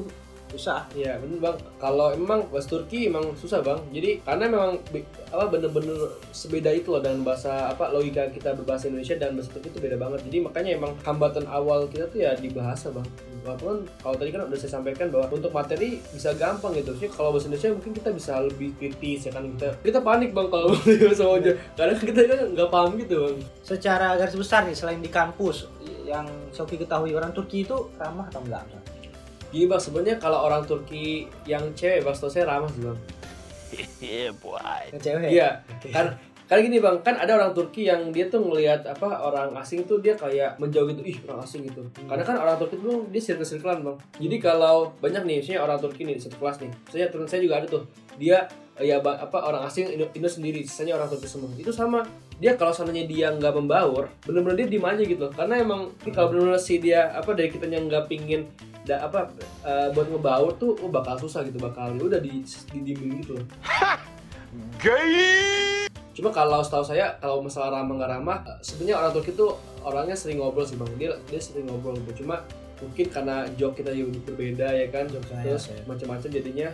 susah 0.52 0.86
Iya 0.94 1.18
bener 1.18 1.38
bang. 1.42 1.56
Kalau 1.76 2.14
emang 2.14 2.46
bahasa 2.48 2.70
Turki 2.70 3.10
emang 3.10 3.34
susah 3.34 3.60
bang. 3.60 3.80
Jadi 3.90 4.22
karena 4.22 4.46
memang 4.46 4.78
apa 5.26 5.44
bener-bener 5.50 5.98
sebeda 6.30 6.70
itu 6.70 6.94
loh 6.94 7.02
dengan 7.02 7.26
bahasa 7.26 7.72
apa 7.74 7.90
logika 7.90 8.30
kita 8.30 8.54
berbahasa 8.54 8.86
Indonesia 8.86 9.18
dan 9.18 9.34
bahasa 9.34 9.50
Turki 9.52 9.68
itu 9.74 9.78
beda 9.82 9.96
banget. 9.98 10.20
Jadi 10.30 10.38
makanya 10.46 10.70
emang 10.78 10.92
hambatan 11.02 11.44
awal 11.50 11.90
kita 11.90 12.06
tuh 12.08 12.22
ya 12.22 12.32
di 12.38 12.48
bahasa 12.50 12.94
bang. 12.94 13.06
Walaupun 13.42 13.86
kalau 14.02 14.16
tadi 14.18 14.30
kan 14.34 14.42
udah 14.46 14.58
saya 14.58 14.72
sampaikan 14.78 15.06
bahwa 15.10 15.26
untuk 15.30 15.50
materi 15.50 15.98
bisa 16.14 16.30
gampang 16.38 16.74
gitu. 16.78 16.94
Sih 16.98 17.10
kalau 17.10 17.34
bahasa 17.34 17.50
Indonesia 17.50 17.74
mungkin 17.74 17.92
kita 17.94 18.10
bisa 18.14 18.32
lebih 18.42 18.74
kritis 18.78 19.26
ya 19.26 19.32
kan 19.34 19.44
kita 19.58 19.68
kita 19.82 19.98
panik 20.02 20.30
bang 20.30 20.46
kalau 20.48 20.70
bahasa 21.02 21.24
aja. 21.26 21.52
Karena 21.74 21.94
kita 21.98 22.20
kan 22.26 22.38
nggak 22.54 22.68
paham 22.70 22.90
gitu 23.02 23.16
bang. 23.26 23.36
secara 23.66 24.14
garis 24.14 24.38
besar 24.38 24.62
nih 24.62 24.78
selain 24.78 25.02
di 25.02 25.10
kampus 25.10 25.66
yang 26.06 26.26
Shoki 26.54 26.78
ketahui 26.78 27.12
orang 27.18 27.34
Turki 27.34 27.66
itu 27.66 27.90
ramah 27.98 28.30
atau 28.30 28.40
enggak 28.46 28.62
Gini 29.56 29.72
bang. 29.72 29.80
Sebenarnya 29.80 30.16
kalau 30.20 30.44
orang 30.44 30.68
Turki 30.68 31.32
yang 31.48 31.72
cewek 31.72 32.04
bang 32.04 32.12
saya 32.28 32.44
ramah 32.44 32.68
sih 32.68 32.84
bang. 32.84 32.98
yang 34.92 35.00
cewek? 35.00 35.28
Iya, 35.32 35.48
kan 35.96 36.20
kan 36.46 36.62
gini 36.62 36.78
bang, 36.78 37.02
kan 37.02 37.18
ada 37.18 37.34
orang 37.34 37.50
Turki 37.50 37.90
yang 37.90 38.14
dia 38.14 38.30
tuh 38.30 38.38
ngelihat 38.38 38.86
apa 38.86 39.18
orang 39.18 39.50
asing 39.58 39.82
tuh 39.82 39.98
dia 39.98 40.14
kayak 40.14 40.54
menjauh 40.62 40.86
gitu, 40.94 41.02
ih 41.02 41.18
orang 41.26 41.42
asing 41.42 41.66
gitu. 41.66 41.82
Karena 42.06 42.22
kan 42.22 42.38
orang 42.38 42.54
Turki 42.54 42.78
tuh 42.78 43.02
dia 43.10 43.18
circle-circlean 43.18 43.82
bang. 43.82 43.96
Jadi 44.22 44.36
kalau 44.38 44.94
banyak 45.02 45.26
nih, 45.26 45.36
misalnya 45.42 45.66
orang 45.66 45.78
Turki 45.82 46.06
nih 46.06 46.14
di 46.14 46.22
satu 46.22 46.38
kelas 46.38 46.62
nih, 46.62 46.70
saya 46.86 47.10
teman 47.10 47.26
saya 47.26 47.42
juga 47.42 47.58
ada 47.58 47.66
tuh, 47.66 47.82
dia 48.14 48.46
ya 48.78 49.02
apa 49.02 49.38
orang 49.42 49.66
asing 49.66 49.90
Indo, 49.90 50.06
Indo 50.14 50.30
sendiri, 50.30 50.62
sisanya 50.62 50.94
orang 50.94 51.10
Turki 51.10 51.26
semua. 51.26 51.50
Itu 51.58 51.74
sama. 51.74 52.06
Dia 52.38 52.54
kalau 52.54 52.70
seandainya 52.70 53.08
dia 53.08 53.26
nggak 53.34 53.54
membaur, 53.56 54.12
bener-bener 54.22 54.62
dia 54.62 54.78
diem 54.78 54.86
aja 54.86 55.02
gitu. 55.02 55.26
Karena 55.34 55.58
emang 55.58 55.90
ini 56.06 56.14
kalau 56.14 56.30
bener-bener 56.30 56.62
si 56.62 56.78
dia 56.78 57.10
apa 57.10 57.34
dari 57.34 57.50
kitanya 57.50 57.82
nggak 57.82 58.06
pingin 58.06 58.46
da, 58.86 59.02
apa 59.02 59.34
eh, 59.66 59.88
buat 59.90 60.06
ngebaur 60.14 60.54
tuh 60.62 60.78
oh 60.78 60.92
bakal 60.92 61.18
susah 61.18 61.42
gitu 61.42 61.58
bakal 61.58 61.90
ya 61.90 62.02
udah 62.06 62.20
di 62.22 62.46
didiemin 62.70 63.24
gitu 63.24 63.34
loh. 63.34 63.46
Cuma 66.16 66.32
kalau 66.32 66.64
setahu 66.64 66.80
saya 66.80 67.20
kalau 67.20 67.44
masalah 67.44 67.76
ramah 67.76 67.92
nggak 68.00 68.10
ramah, 68.16 68.38
eh, 68.48 68.58
sebenarnya 68.64 68.96
orang 69.04 69.12
Turki 69.12 69.36
tuh 69.36 69.52
orangnya 69.84 70.16
sering 70.16 70.40
ngobrol 70.40 70.64
sih 70.64 70.80
bang. 70.80 70.88
Dia 70.96 71.10
dia 71.28 71.40
sering 71.40 71.68
ngobrol 71.68 72.00
gitu. 72.00 72.24
Cuma 72.24 72.40
mungkin 72.80 73.06
karena 73.12 73.44
joke 73.60 73.84
kita 73.84 73.92
juga 73.92 74.16
berbeda 74.32 74.68
ya 74.72 74.88
kan, 74.88 75.04
Joke 75.12 75.28
saya, 75.28 75.44
terus 75.44 75.68
ya. 75.68 75.80
macam-macam 75.84 76.28
jadinya 76.32 76.68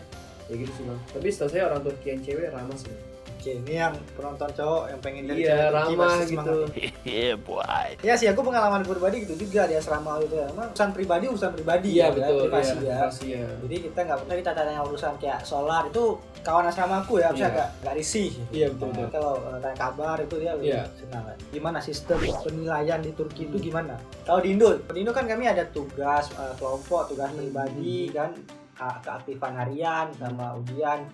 ya 0.47 0.55
gitu 0.55 0.73
sih 0.79 0.85
bang. 0.87 0.99
Tapi 1.11 1.27
setahu 1.35 1.51
saya 1.51 1.63
orang 1.75 1.83
Turki 1.83 2.07
yang 2.15 2.21
cewek 2.23 2.49
ramah 2.55 2.79
sih. 2.79 3.12
Oke, 3.23 3.59
ini 3.59 3.75
yang 3.75 3.91
penonton 4.15 4.51
cowok 4.53 4.83
yang 4.87 5.01
pengen 5.03 5.25
dari 5.27 5.43
Iya 5.43 5.67
ramah 5.69 6.15
gitu. 6.23 6.71
semangat. 6.71 7.99
Ya 7.99 8.15
sih, 8.15 8.27
aku 8.27 8.39
pengalaman 8.41 8.83
pribadi 8.83 9.23
gitu 9.23 9.35
juga 9.37 9.67
di 9.67 9.75
asrama 9.75 10.19
gitu 10.21 10.35
ya. 10.37 10.47
Emang 10.47 10.71
urusan 10.71 10.91
pribadi, 10.91 11.25
urusan 11.27 11.51
pribadi 11.51 11.89
Iya 11.93 12.03
ya, 12.05 12.09
betul. 12.13 12.39
privasi 12.47 12.71
iya, 12.71 12.79
ya. 12.79 12.95
privasi 12.95 13.27
ya. 13.35 13.47
Jadi 13.59 13.77
kita 13.83 13.99
nggak 14.01 14.19
pernah 14.21 14.37
kita 14.39 14.51
tanya 14.53 14.81
urusan 14.81 15.13
kayak 15.19 15.41
solar 15.43 15.83
itu 15.85 16.05
kawan 16.41 16.65
asrama 16.65 17.03
aku 17.03 17.19
ya, 17.19 17.29
bisa 17.31 17.43
Iya. 17.43 17.53
nggak 17.53 17.69
nggak 17.83 17.95
risih. 17.97 18.31
gitu. 18.31 18.53
Iya, 18.53 18.67
betul, 18.71 18.87
Nah, 18.87 18.95
betul. 18.97 19.11
Kalau 19.13 19.35
eh, 19.43 19.59
tanya 19.61 19.77
kabar 19.81 20.17
itu 20.19 20.35
dia 20.37 20.53
lebih 20.53 20.69
Iya. 20.69 20.83
senang. 20.95 21.25
kan. 21.25 21.37
Gimana 21.51 21.79
sistem 21.79 22.19
penilaian 22.41 23.01
di 23.01 23.11
Turki 23.13 23.43
itu 23.45 23.57
gimana? 23.61 23.95
Kalau 24.23 24.39
di 24.39 24.49
Indo, 24.53 24.69
di 24.85 24.99
Indo 24.99 25.11
kan 25.11 25.27
kami 25.27 25.45
ada 25.45 25.67
tugas 25.67 26.31
eh, 26.33 26.55
kelompok, 26.57 27.09
tugas 27.09 27.27
pribadi 27.29 28.07
Hmm. 28.07 28.15
kan 28.15 28.31
ka- 28.73 28.99
keaktifan 29.01 29.53
harian 29.57 30.07
sama 30.15 30.55
ujian 30.57 31.07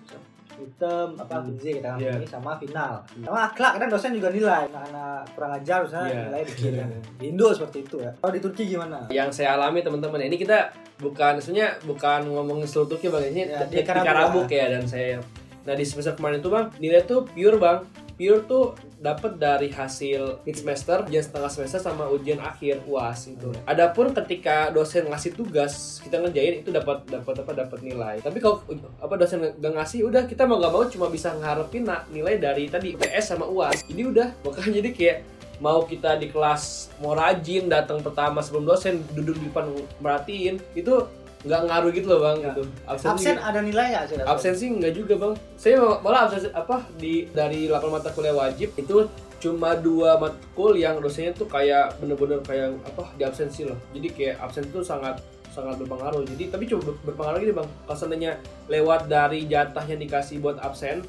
item 0.59 1.07
apa 1.15 1.33
Hmm. 1.33 1.45
quiz 1.49 1.63
kita 1.71 1.91
Iya. 1.95 2.11
ini 2.15 2.25
sama 2.25 2.51
final 2.55 2.93
sama 3.17 3.39
akhlak 3.45 3.71
kadang 3.75 3.89
dosen 3.89 4.11
juga 4.11 4.29
nilai 4.29 4.63
anak-anak 4.65 5.19
kurang 5.33 5.51
ajar 5.53 5.79
misalnya 5.81 6.07
Iya. 6.07 6.21
nilai 6.25 6.41
dikit 6.43 6.71
kan. 6.73 6.89
di 7.15 7.25
Indo 7.25 7.47
seperti 7.49 7.77
itu 7.81 7.95
ya 7.97 8.11
kalau 8.13 8.31
di 8.31 8.41
Turki 8.41 8.63
gimana 8.65 8.97
Yang 9.09 9.29
saya 9.33 9.49
alami 9.55 9.79
teman-teman 9.79 10.21
ini 10.21 10.35
kita 10.35 10.69
bukan 10.97 11.33
sebenarnya 11.37 11.79
bukan 11.83 12.19
ngomongin 12.27 12.65
seluruh 12.65 12.89
Turki 12.91 13.07
bang 13.07 13.25
ini 13.27 13.41
Ya, 13.47 13.63
di, 13.63 13.79
Karabuk 13.81 14.47
ya 14.47 14.67
dan 14.69 14.83
saya 14.83 15.17
nah 15.59 15.73
di 15.73 15.83
semester 15.83 16.13
kemarin 16.13 16.39
itu 16.39 16.47
bang 16.47 16.65
nilai 16.77 17.03
tuh 17.03 17.23
pure 17.25 17.55
bang 17.55 17.79
pure 18.19 18.43
tuh 18.43 18.75
dapat 18.99 19.39
dari 19.39 19.71
hasil 19.71 20.43
mid 20.43 20.59
semester 20.59 21.07
ujian 21.07 21.23
setengah 21.23 21.47
semester 21.47 21.79
sama 21.79 22.11
ujian 22.11 22.43
akhir 22.43 22.83
uas 22.83 23.31
itu. 23.31 23.55
Adapun 23.63 24.11
ketika 24.11 24.67
dosen 24.75 25.07
ngasih 25.07 25.39
tugas 25.39 26.03
kita 26.03 26.19
ngerjain 26.19 26.59
itu 26.59 26.75
dapat 26.75 27.07
dapat 27.07 27.47
apa 27.47 27.51
dapat 27.55 27.79
nilai. 27.79 28.19
Tapi 28.19 28.43
kalau 28.43 28.59
apa 28.99 29.15
dosen 29.15 29.55
gak 29.55 29.73
ngasih 29.79 30.03
udah 30.03 30.27
kita 30.27 30.43
mau 30.43 30.59
nggak 30.59 30.73
mau 30.75 30.83
cuma 30.91 31.07
bisa 31.07 31.31
ngarepin 31.31 31.87
nilai 32.11 32.35
dari 32.35 32.67
tadi 32.67 32.97
PS 32.97 33.33
sama 33.35 33.45
uas 33.47 33.85
jadi 33.85 34.01
udah 34.09 34.27
makanya 34.43 34.71
jadi 34.81 34.89
kayak 34.91 35.17
mau 35.59 35.83
kita 35.83 36.15
di 36.15 36.31
kelas 36.31 36.87
mau 37.03 37.11
rajin 37.13 37.67
datang 37.67 37.99
pertama 37.99 38.39
sebelum 38.39 38.63
dosen 38.63 39.03
duduk 39.11 39.35
di 39.35 39.45
depan 39.51 39.67
merhatiin 39.99 40.55
itu 40.73 41.03
nggak 41.39 41.61
ngaruh 41.63 41.91
gitu 41.91 42.07
loh 42.07 42.19
bang 42.21 42.37
Ya. 42.37 42.47
gitu. 42.49 42.61
Absen 42.85 43.37
ada 43.37 43.59
nilai 43.59 43.85
nggak 43.89 44.05
sih 44.05 44.15
Dato? 44.15 44.27
absensi 44.29 44.65
nggak 44.69 44.93
juga 44.93 45.13
bang. 45.15 45.33
Saya 45.55 45.75
mal- 45.77 46.01
malah 46.01 46.21
absensi 46.25 46.51
apa 46.51 46.75
di 46.93 47.27
dari 47.29 47.65
8 47.65 47.87
mata 47.89 48.09
kuliah 48.09 48.33
wajib 48.33 48.75
itu 48.75 49.07
cuma 49.39 49.71
dua 49.73 50.19
matkul 50.19 50.75
yang 50.75 50.99
dosennya 50.99 51.31
tuh 51.31 51.47
kayak 51.47 51.95
bener-bener 51.95 52.43
kayak 52.43 52.75
apa 52.83 53.15
di 53.15 53.23
absensi 53.23 53.63
loh. 53.63 53.79
Jadi 53.89 54.07
kayak 54.09 54.35
absen 54.37 54.63
itu 54.65 54.79
sangat 54.81 55.23
sangat 55.49 55.79
berpengaruh. 55.79 56.27
Jadi 56.27 56.43
tapi 56.49 56.67
coba 56.67 56.91
ber- 56.91 56.99
berpengaruh 57.07 57.39
gitu 57.39 57.53
bang. 57.55 57.69
Kalau 57.81 57.97
seandainya 57.97 58.31
lewat 58.67 59.07
dari 59.07 59.47
jatah 59.47 59.81
yang 59.81 59.97
dikasih 59.97 60.37
buat 60.37 60.59
absen 60.59 61.07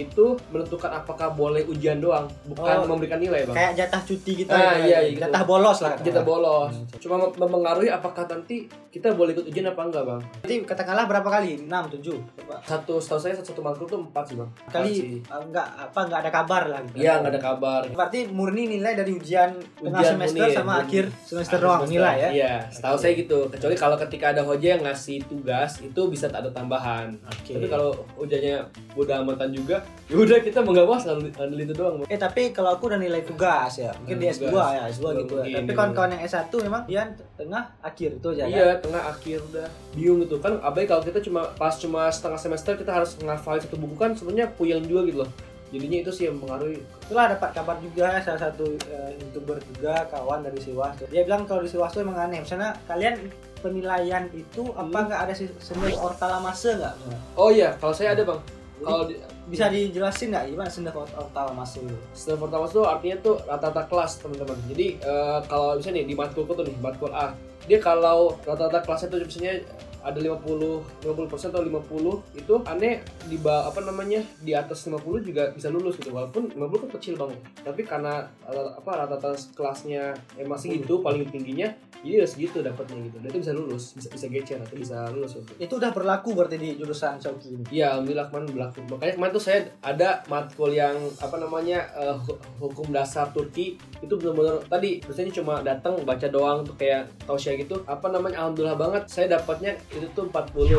itu 0.00 0.24
menentukan 0.48 0.90
apakah 0.92 1.28
boleh 1.30 1.62
ujian 1.64 1.98
doang, 1.98 2.24
bukan 2.46 2.76
Oh. 2.78 2.86
memberikan 2.86 3.16
nilai 3.16 3.42
bang. 3.44 3.54
Kayak 3.54 3.72
jatah 3.76 4.02
cuti 4.02 4.32
kita 4.36 4.50
Ah, 4.50 4.76
gitu, 4.76 4.86
iya, 4.86 4.98
ya. 4.98 5.08
gitu. 5.08 5.20
jatah 5.22 5.42
bolos 5.44 5.78
lah 5.78 5.92
kita 5.96 6.20
bolos, 6.22 6.72
Hmm. 6.72 6.86
cuma 6.98 7.14
mem- 7.18 7.36
mempengaruhi 7.36 7.88
apakah 7.88 8.24
nanti 8.24 8.56
kita 8.88 9.12
boleh 9.12 9.32
ikut 9.32 9.44
ujian 9.44 9.66
apa 9.66 9.82
enggak 9.82 10.04
bang. 10.04 10.20
Jadi 10.40 10.54
katakanlah 10.64 11.04
berapa 11.04 11.28
kali? 11.28 11.50
6, 11.60 11.84
7 11.90 12.16
Berapa? 12.38 12.54
Satu 12.62 12.94
setahu 12.96 13.20
saya 13.20 13.34
satu 13.36 13.58
matkul 13.58 13.86
tuh 13.86 14.00
empat 14.00 14.24
sih 14.24 14.34
bang. 14.34 14.50
Kali 14.66 14.90
sih. 14.90 15.14
eh, 15.20 15.40
enggak 15.40 15.66
apa 15.68 15.98
enggak 16.02 16.20
ada 16.20 16.30
kabar 16.32 16.62
lah 16.66 16.80
gitu. 16.84 16.96
Iya 16.98 17.12
nggak 17.18 17.32
ada 17.32 17.42
kabar. 17.44 17.80
Berarti 17.88 18.18
murni 18.28 18.64
nilai 18.68 18.92
dari 18.92 19.12
ujian 19.12 19.50
tengah 19.76 19.98
Ujian 19.98 20.12
semester 20.16 20.40
murni, 20.40 20.56
sama 20.56 20.72
murni. 20.72 20.84
akhir 20.84 21.04
semester 21.22 21.58
doang 21.58 21.82
nilai 21.84 22.14
ya. 22.18 22.28
Iya, 22.30 22.52
setahu 22.68 22.94
Oke. 22.94 23.02
saya 23.02 23.12
gitu. 23.14 23.38
Kecuali 23.48 23.76
kalau 23.76 23.96
ketika 23.98 24.26
ada 24.28 24.42
hoja 24.42 24.68
yang 24.70 24.82
ngasih 24.82 25.18
tugas 25.24 25.70
itu 25.80 26.00
bisa 26.06 26.26
tak 26.26 26.40
ada 26.40 26.50
tambahan. 26.50 27.08
Oke. 27.24 27.52
Tapi 27.54 27.66
kalau 27.66 27.90
hojanya 28.14 28.64
udah 28.94 29.20
amatan 29.20 29.50
juga, 29.50 29.84
ya 30.04 30.16
udah 30.16 30.38
kita 30.40 30.58
mau 30.60 30.72
nggak 30.72 30.86
puas 30.86 31.02
ngambil 31.04 31.28
ngambil 31.30 31.58
itu 31.60 31.74
doang. 31.74 31.94
Eh 32.06 32.16
tapi 32.16 32.42
kalau 32.50 32.70
aku 32.72 32.88
udah 32.88 32.96
nilai 32.96 33.20
tugas 33.20 33.76
ya, 33.76 33.92
mungkin 33.94 34.16
di 34.16 34.24
Hmm, 34.24 34.34
S2 34.34 34.44
tugas. 34.46 34.70
ya, 34.70 34.82
S2 34.88 35.04
gitu. 35.18 35.34
Mungkin, 35.36 35.54
Tapi 35.58 35.72
kawan-kawan 35.72 36.10
yang 36.10 36.22
S1 36.22 36.48
memang 36.58 36.82
dia 36.84 37.02
tengah 37.34 37.62
akhir 37.80 38.10
itu 38.14 38.26
aja 38.30 38.42
Iya, 38.42 38.56
ya. 38.56 38.74
tengah 38.78 39.02
akhir 39.06 39.38
udah 39.44 39.66
bingung 39.92 40.18
gitu 40.22 40.36
kan. 40.38 40.52
Apalagi 40.58 40.88
kalau 40.88 41.02
kita 41.02 41.20
cuma 41.20 41.40
pas 41.52 41.74
cuma 41.74 42.08
setengah 42.08 42.38
semester 42.38 42.72
kita 42.74 42.90
harus 42.90 43.16
ngafalin 43.18 43.60
satu 43.60 43.76
buku 43.76 43.94
kan 43.94 44.10
sebenarnya 44.12 44.48
puyeng 44.50 44.80
juga 44.82 45.02
gitu 45.04 45.20
loh. 45.20 45.30
Jadinya 45.68 46.00
itu 46.00 46.10
sih 46.10 46.24
yang 46.24 46.40
mempengaruhi. 46.40 46.80
Itulah 47.04 47.28
dapat 47.28 47.50
kabar 47.52 47.76
juga 47.78 48.08
ya, 48.08 48.20
salah 48.22 48.40
satu 48.42 48.64
eh, 48.88 49.12
youtuber 49.14 49.60
juga 49.68 50.08
kawan 50.08 50.40
dari 50.40 50.56
Siwas. 50.58 50.96
Dia 51.06 51.20
bilang 51.22 51.44
kalau 51.44 51.60
di 51.60 51.68
Siwas 51.68 51.92
tuh 51.92 52.00
emang 52.00 52.16
aneh. 52.18 52.40
Misalnya 52.40 52.72
kalian 52.88 53.28
penilaian 53.58 54.24
itu 54.32 54.62
apa 54.72 54.88
Hmm. 54.88 55.06
nggak 55.06 55.20
ada 55.20 55.32
sendiri 55.36 55.92
ortalamase 55.94 56.72
nggak? 56.74 56.94
Oh 57.34 57.50
iya, 57.50 57.76
kalau 57.76 57.92
saya 57.92 58.16
ada 58.16 58.24
bang. 58.24 58.40
Kalau 58.78 59.04
di, 59.04 59.20
Bisa 59.48 59.72
dijelasin 59.72 60.28
nggak 60.28 60.44
gimana 60.52 60.68
sendiri 60.68 60.96
ortalamase 60.96 61.80
itu? 61.80 61.96
Setelah 62.12 62.38
pertama 62.44 62.64
itu 62.68 62.80
artinya 62.84 63.16
tuh 63.24 63.34
rata-rata 63.48 63.82
kelas 63.88 64.12
teman-teman. 64.20 64.58
Jadi 64.68 64.86
eh, 65.00 65.38
kalau 65.48 65.80
misalnya 65.80 66.04
nih 66.04 66.06
di 66.12 66.14
matkulku 66.14 66.52
tuh 66.52 66.64
nih 66.68 66.76
matkul 66.84 67.08
A, 67.16 67.32
dia 67.64 67.80
kalau 67.80 68.36
rata-rata 68.44 68.84
kelasnya 68.84 69.08
tuh 69.08 69.24
misalnya 69.24 69.64
ada 69.98 70.18
50 70.22 71.04
50% 71.04 71.52
atau 71.52 71.62
50 71.62 72.38
itu 72.38 72.54
aneh 72.64 73.02
di 73.26 73.36
bawah 73.36 73.68
apa 73.68 73.82
namanya 73.82 74.22
di 74.40 74.54
atas 74.54 74.86
50 74.86 75.26
juga 75.26 75.50
bisa 75.52 75.68
lulus 75.68 75.98
gitu 75.98 76.14
walaupun 76.14 76.54
50 76.54 76.82
kan 76.86 76.90
kecil 76.96 77.14
banget 77.18 77.38
tapi 77.66 77.82
karena 77.82 78.30
eh, 78.46 78.68
apa 78.78 78.90
rata-rata 79.04 79.34
kelasnya 79.52 80.14
emang 80.38 80.56
segitu 80.56 81.02
paling 81.02 81.26
tingginya 81.28 81.74
jadi 81.98 82.22
ya 82.22 82.26
segitu 82.30 82.62
dapatnya 82.62 83.10
gitu 83.10 83.18
dan 83.18 83.28
itu 83.34 83.38
bisa 83.42 83.52
lulus 83.52 83.84
bisa 83.98 84.08
bisa 84.14 84.26
gecer 84.30 84.58
atau 84.62 84.76
bisa 84.78 85.10
lulus 85.10 85.34
gitu. 85.34 85.50
Itu 85.58 85.72
udah 85.82 85.90
berlaku 85.90 86.30
berarti 86.30 86.54
di 86.54 86.78
jurusan 86.78 87.18
Shauki 87.18 87.58
ini. 87.58 87.64
Iya, 87.74 87.98
alhamdulillah 87.98 88.30
kemarin 88.30 88.48
berlaku. 88.54 88.78
Makanya 88.86 89.12
kemarin 89.18 89.32
tuh 89.34 89.42
saya 89.42 89.58
ada 89.82 90.22
matkul 90.30 90.70
yang 90.70 90.94
apa 91.18 91.36
namanya 91.36 91.90
hu- 92.22 92.38
hukum 92.62 92.94
dasar 92.94 93.34
Turki 93.34 93.74
itu 93.98 94.14
benar-benar 94.14 94.62
tadi 94.70 95.02
biasanya 95.02 95.32
cuma 95.34 95.54
datang 95.60 95.98
baca 96.06 96.26
doang 96.30 96.62
tuh 96.62 96.78
kayak 96.78 97.10
tausiah 97.26 97.58
gitu. 97.58 97.82
Apa 97.82 98.14
namanya 98.14 98.46
alhamdulillah 98.46 98.78
banget 98.78 99.02
saya 99.10 99.34
dapatnya 99.34 99.74
itu 99.90 100.06
tuh 100.14 100.30
40 100.30 100.70
ya. 100.70 100.78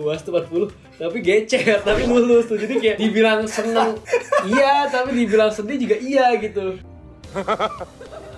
UAS 0.00 0.24
tuh 0.24 0.32
40 0.32 0.72
tapi 0.96 1.18
gecer 1.20 1.84
tapi 1.84 2.08
lulus 2.08 2.48
tuh. 2.48 2.56
Jadi 2.56 2.80
kayak 2.80 2.96
dibilang 2.96 3.44
seneng 3.44 3.92
iya, 4.48 4.88
tapi 4.88 5.12
dibilang 5.12 5.52
sedih 5.52 5.76
juga 5.76 5.96
iya 6.00 6.32
gitu. 6.40 6.80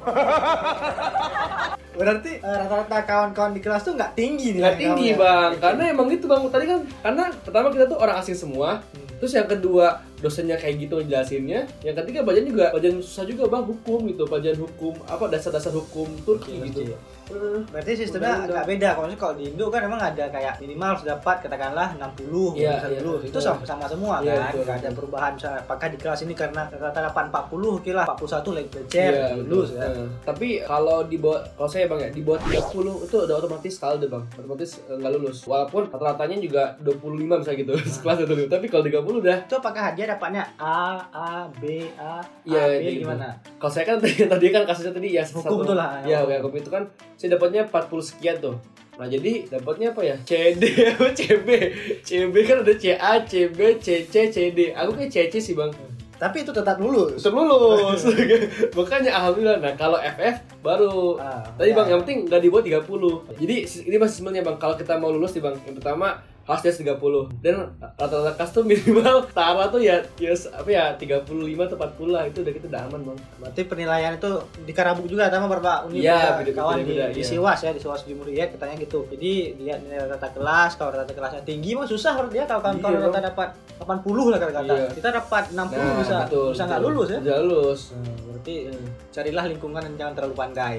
Berarti 2.00 2.32
eh, 2.40 2.56
rata-rata 2.64 2.98
kawan-kawan 3.04 3.52
di 3.52 3.60
kelas 3.60 3.84
tuh 3.84 3.92
nggak 3.92 4.16
tinggi 4.16 4.56
nih. 4.56 4.62
Nggak 4.64 4.78
tinggi 4.80 5.08
bang, 5.18 5.50
karena 5.60 5.82
emang 5.92 6.06
gitu 6.08 6.24
bang. 6.30 6.40
Tadi 6.48 6.64
kan 6.64 6.80
karena 7.04 7.24
pertama 7.44 7.68
kita 7.68 7.84
tuh 7.90 7.98
orang 8.00 8.16
asing 8.24 8.38
semua, 8.38 8.80
Terus 9.20 9.36
yang 9.36 9.48
kedua 9.52 10.00
dosennya 10.24 10.56
kayak 10.56 10.88
gitu 10.88 10.96
ngejelasinnya. 10.96 11.68
Yang 11.84 11.96
ketiga 12.02 12.24
pelajaran 12.24 12.48
juga 12.48 12.64
pelajaran 12.72 13.04
susah 13.04 13.24
juga 13.28 13.44
bang 13.52 13.64
hukum 13.68 13.98
gitu, 14.08 14.24
pelajaran 14.24 14.58
hukum 14.64 14.96
apa 15.04 15.24
dasar-dasar 15.28 15.76
hukum 15.76 16.08
Turki 16.24 16.56
gitu. 16.72 16.96
Eh, 17.30 17.60
Berarti 17.64 17.92
sistemnya 17.94 18.32
Undang-undang. 18.36 18.56
agak 18.56 18.64
beda. 18.66 18.88
Kalau 18.92 19.06
kalau 19.16 19.34
di 19.34 19.44
Indo 19.46 19.66
kan 19.66 19.80
emang 19.82 20.00
ada 20.00 20.24
kayak 20.26 20.54
minimal 20.58 20.88
harus 20.90 21.04
dapat 21.04 21.36
katakanlah 21.40 21.88
60 21.94 22.54
Iya, 22.54 22.72
bisa 22.76 22.88
iya. 22.88 23.00
lulus. 23.00 23.22
Itu 23.24 23.38
sama, 23.38 23.62
sama 23.62 23.86
semua 23.86 24.18
Iya, 24.18 24.34
kan. 24.34 24.50
betul, 24.50 24.62
Nggak 24.62 24.76
ada 24.76 24.90
perubahan 24.90 25.30
misalnya 25.34 25.60
apakah 25.60 25.86
di 25.86 25.96
kelas 25.96 26.20
ini 26.22 26.34
karena 26.34 26.62
rata-rata 26.66 27.00
dapat 27.06 27.24
40 27.30 27.70
oke 27.72 27.90
lah 27.92 28.06
41 28.08 28.50
lagi 28.52 28.68
becer 28.68 29.10
Iya, 29.12 29.26
lulus 29.38 29.68
betul. 29.70 29.78
ya. 29.78 29.88
Eh, 29.92 30.08
tapi 30.22 30.48
kalau 30.60 30.98
di 31.02 31.16
bawah 31.16 31.40
kalau 31.52 31.70
saya 31.70 31.84
bang 31.86 32.00
ya 32.00 32.10
di 32.10 32.20
bawah 32.20 32.40
30 32.40 32.66
itu 33.00 33.16
udah 33.20 33.36
otomatis 33.36 33.74
kalde 33.76 34.06
bang, 34.06 34.24
otomatis 34.34 34.70
eh, 34.80 34.96
nggak 34.96 35.12
lulus. 35.14 35.38
Walaupun 35.44 35.82
rata-ratanya 35.88 36.36
juga 36.36 36.62
25 36.80 37.06
misalnya 37.36 37.58
gitu, 37.58 37.72
sekelas 37.78 38.16
25. 38.20 38.50
Tapi 38.50 38.66
kalau 38.66 38.82
30 38.82 39.20
udah 39.20 39.36
Itu 39.42 39.56
apakah 39.56 39.84
dia 39.92 40.06
dapatnya 40.06 40.42
A, 40.56 40.80
A, 41.06 41.30
B, 41.52 41.62
A, 41.94 42.18
Iya, 42.42 42.60
A, 42.60 42.70
B 42.72 42.82
gitu. 42.90 43.04
gimana? 43.04 43.28
kalau 43.56 43.70
saya 43.70 43.84
kan 43.86 43.96
tadi, 44.32 44.46
kan 44.48 44.62
kasusnya 44.64 44.90
tadi 44.90 45.08
ya 45.12 45.22
Hukum 45.22 45.62
tuh 45.62 45.76
lah. 45.76 46.00
Ya, 46.02 46.24
kayak 46.24 46.40
hukum 46.42 46.56
itu 46.56 46.70
kan 46.70 46.82
saya 47.20 47.36
dapatnya 47.36 47.68
40 47.68 48.00
sekian 48.00 48.40
tuh. 48.40 48.56
Nah, 48.96 49.04
jadi 49.04 49.44
dapatnya 49.52 49.92
apa 49.92 50.00
ya? 50.00 50.16
CD 50.24 50.64
apa 50.88 51.12
CB? 51.12 51.48
CB 52.00 52.34
kan 52.48 52.64
ada 52.64 52.72
CA, 52.72 53.12
CB, 53.20 53.58
CC, 53.76 54.14
CD. 54.32 54.72
Aku 54.72 54.96
kayak 54.96 55.12
CC 55.12 55.36
sih, 55.36 55.52
Bang. 55.52 55.68
Tapi 56.16 56.44
itu 56.44 56.52
tetap 56.52 56.76
lulus. 56.76 57.20
Tetap 57.20 57.32
lulus. 57.32 58.04
Makanya 58.76 59.20
alhamdulillah. 59.20 59.60
Nah, 59.60 59.72
kalau 59.76 59.96
FF 60.00 60.60
baru 60.60 61.16
Ah, 61.16 61.40
Tadi 61.56 61.72
ya. 61.72 61.76
bang, 61.76 61.86
yang 61.92 62.00
penting 62.04 62.28
nggak 62.28 62.40
dibuat 62.40 62.64
30 62.64 63.40
Jadi 63.40 63.56
ini 63.88 63.96
masih 63.96 64.16
sebenarnya 64.20 64.44
bang, 64.44 64.56
kalau 64.60 64.76
kita 64.76 65.00
mau 65.00 65.08
lulus 65.08 65.32
nih 65.32 65.40
bang 65.40 65.56
Yang 65.64 65.76
pertama 65.80 66.20
harus 66.50 66.62
dia 66.66 66.74
30 66.74 67.40
Dan 67.40 67.54
rata-rata 67.78 68.32
kelas 68.34 68.50
tuh 68.50 68.62
minimal 68.66 69.24
Tara 69.38 69.70
tuh 69.70 69.78
ya, 69.78 70.02
ya 70.18 70.34
apa 70.34 70.68
ya 70.68 70.84
35 70.98 71.22
atau 71.56 71.76
40 71.78 72.10
lah 72.10 72.22
Itu 72.26 72.42
udah 72.42 72.52
kita 72.52 72.66
udah 72.66 72.82
aman 72.90 73.00
bang 73.06 73.18
Berarti 73.38 73.60
penilaian 73.64 74.12
itu 74.18 74.30
di 74.66 74.72
Karabuk 74.74 75.06
juga 75.06 75.30
sama 75.30 75.46
beberapa 75.46 75.86
univ 75.86 76.02
Iya, 76.02 76.16
ya, 76.16 76.30
beda-beda, 76.40 76.58
kawan 76.58 76.76
di, 76.80 76.84
beda, 76.90 77.04
di 77.14 77.22
iya. 77.22 77.28
Siwas 77.30 77.60
ya 77.62 77.70
di 77.70 77.80
Siwas 77.80 78.02
Jumhuriyet 78.02 78.48
katanya 78.56 78.74
gitu. 78.80 79.06
Jadi 79.12 79.32
lihat 79.60 79.80
nilai 79.84 80.08
rata 80.08 80.28
kelas, 80.32 80.74
kalau 80.74 80.90
rata 80.90 81.12
kelasnya 81.12 81.42
tinggi 81.44 81.76
mah 81.76 81.86
susah 81.86 82.16
menurut 82.18 82.32
dia 82.32 82.44
kalau 82.48 82.60
kawan-kawan 82.64 82.94
Iya, 82.96 83.06
rata 83.06 83.20
dapat 83.30 83.48
80 83.78 84.32
lah 84.32 84.38
kata-kata. 84.40 84.72
Iya. 84.74 84.88
Kita 84.96 85.08
dapat 85.14 85.44
60 85.52 86.00
bisa 86.02 86.10
Nah, 86.10 86.26
betul, 86.26 86.48
bisa 86.50 86.62
nggak 86.66 86.80
lulus 86.82 87.08
ya. 87.08 87.18
Bisa 87.20 87.36
lulus 87.40 87.80
Hmm, 87.90 88.14
berarti 88.26 88.54
eh, 88.72 88.84
carilah 89.12 89.44
lingkungan 89.46 89.82
yang 89.86 89.94
jangan 90.00 90.14
terlalu 90.16 90.34
pandai. 90.34 90.76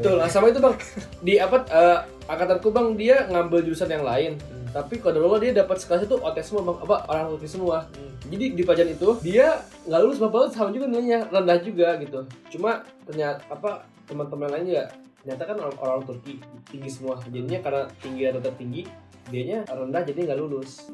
Betul, 0.00 0.16
nah, 0.16 0.28
sama 0.32 0.48
itu 0.48 0.60
bang. 0.62 0.74
Di 1.20 1.34
apa, 1.36 1.56
eh, 1.68 1.98
angkatanku 2.24 2.68
bang 2.72 2.88
dia 2.96 3.16
ngambil 3.28 3.58
jurusan 3.68 3.90
yang 3.92 4.00
lain. 4.00 4.40
Tapi 4.70 5.02
kalau 5.02 5.26
dulu 5.26 5.42
dia 5.42 5.50
dapat 5.50 5.82
sekelas 5.82 6.06
itu 6.06 6.16
OT 6.16 6.40
semua 6.46 6.62
bang, 6.72 6.78
apa 6.80 6.96
orang 7.10 7.34
Turki 7.34 7.48
semua. 7.50 7.90
Jadi 8.30 8.54
di 8.54 8.62
pelajaran 8.62 8.94
itu 8.94 9.08
dia 9.20 9.60
nggak 9.84 10.00
lulus 10.00 10.18
bapak 10.22 10.54
sama 10.54 10.70
juga 10.70 10.86
nilainya. 10.86 11.26
Rendah 11.28 11.58
juga 11.60 11.98
gitu. 11.98 12.24
Cuma 12.54 12.86
ternyata 13.02 13.42
apa 13.50 13.84
teman-teman 14.06 14.48
lain 14.50 14.66
juga 14.70 14.84
ternyata 15.20 15.42
kan 15.44 15.56
orang, 15.60 15.76
orang 15.84 16.02
Turki 16.06 16.40
tinggi 16.70 16.90
semua. 16.90 17.20
Jadinya 17.28 17.60
karena 17.60 17.82
tinggi 18.00 18.20
dan 18.24 18.34
tetap 18.40 18.54
tinggi, 18.56 18.82
dianya 19.28 19.58
rendah 19.68 20.02
jadi 20.06 20.18
nggak 20.30 20.38
lulus. 20.38 20.88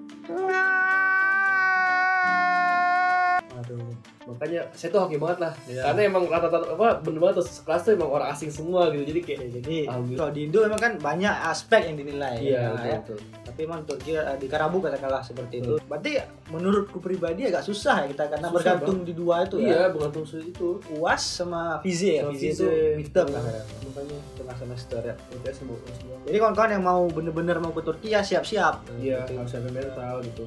Aduh. 3.57 3.89
Makanya 4.27 4.61
saya 4.71 4.89
tuh 4.91 5.01
hoki 5.01 5.17
banget 5.17 5.39
lah. 5.41 5.53
Iya. 5.65 5.83
Karena 5.83 6.01
emang 6.05 6.23
rata-rata 6.27 6.67
apa 6.69 7.01
bener 7.01 7.19
banget 7.19 7.35
tuh 7.41 7.47
sekelas 7.49 7.81
tuh 7.81 7.93
emang 7.95 8.11
orang 8.11 8.29
asing 8.29 8.51
semua 8.51 8.91
gitu. 8.91 9.05
Jadi 9.07 9.21
kayak 9.23 9.39
Ya, 9.39 9.49
jadi 9.55 9.77
Alhamdulillah. 9.87 10.19
kalau 10.19 10.31
di 10.31 10.41
Indo 10.43 10.59
memang 10.63 10.81
kan 10.81 10.93
banyak 10.97 11.35
aspek 11.47 11.81
yang 11.87 11.97
dinilai. 11.97 12.37
iya 12.39 12.63
ya. 12.75 12.99
betul. 13.01 13.19
Tapi 13.43 13.59
memang 13.63 13.81
Turki 13.83 14.11
eh, 14.13 14.37
di 14.37 14.47
Karabuk 14.47 14.81
katakanlah 14.83 15.23
seperti 15.23 15.55
itu. 15.59 15.75
Berarti 15.83 16.13
menurutku 16.49 16.99
pribadi 16.99 17.43
agak 17.45 17.63
susah 17.63 18.05
ya 18.05 18.07
kita 18.09 18.25
karena 18.29 18.47
Susah, 18.47 18.57
bergantung 18.77 18.99
di 19.03 19.13
dua 19.13 19.37
itu 19.43 19.57
ya. 19.59 19.67
Iya, 19.67 19.83
bergantung 19.89 20.25
sulit 20.25 20.47
itu. 20.49 20.69
UAS 20.93 21.23
sama 21.23 21.81
Vize 21.81 22.11
ya. 22.13 22.29
Vize 22.29 22.53
itu 22.53 22.67
midterm 22.95 23.31
lah 23.31 23.41
Iya. 23.43 23.63
Makanya 23.87 24.17
tengah 24.35 24.57
semester 24.59 25.01
ya. 25.03 25.15
kita 25.33 25.51
semua. 25.55 25.79
Jadi 26.25 26.37
kawan-kawan 26.37 26.71
yang 26.73 26.85
mau 26.85 27.07
bener-bener 27.07 27.57
mau 27.57 27.71
ke 27.71 27.81
Turki 27.81 28.11
ya 28.11 28.21
siap-siap. 28.21 28.83
Iya, 28.99 29.25
Gitu. 29.25 29.39
harus 29.39 29.55
ada 29.55 29.71
mental 29.71 30.15
gitu. 30.21 30.45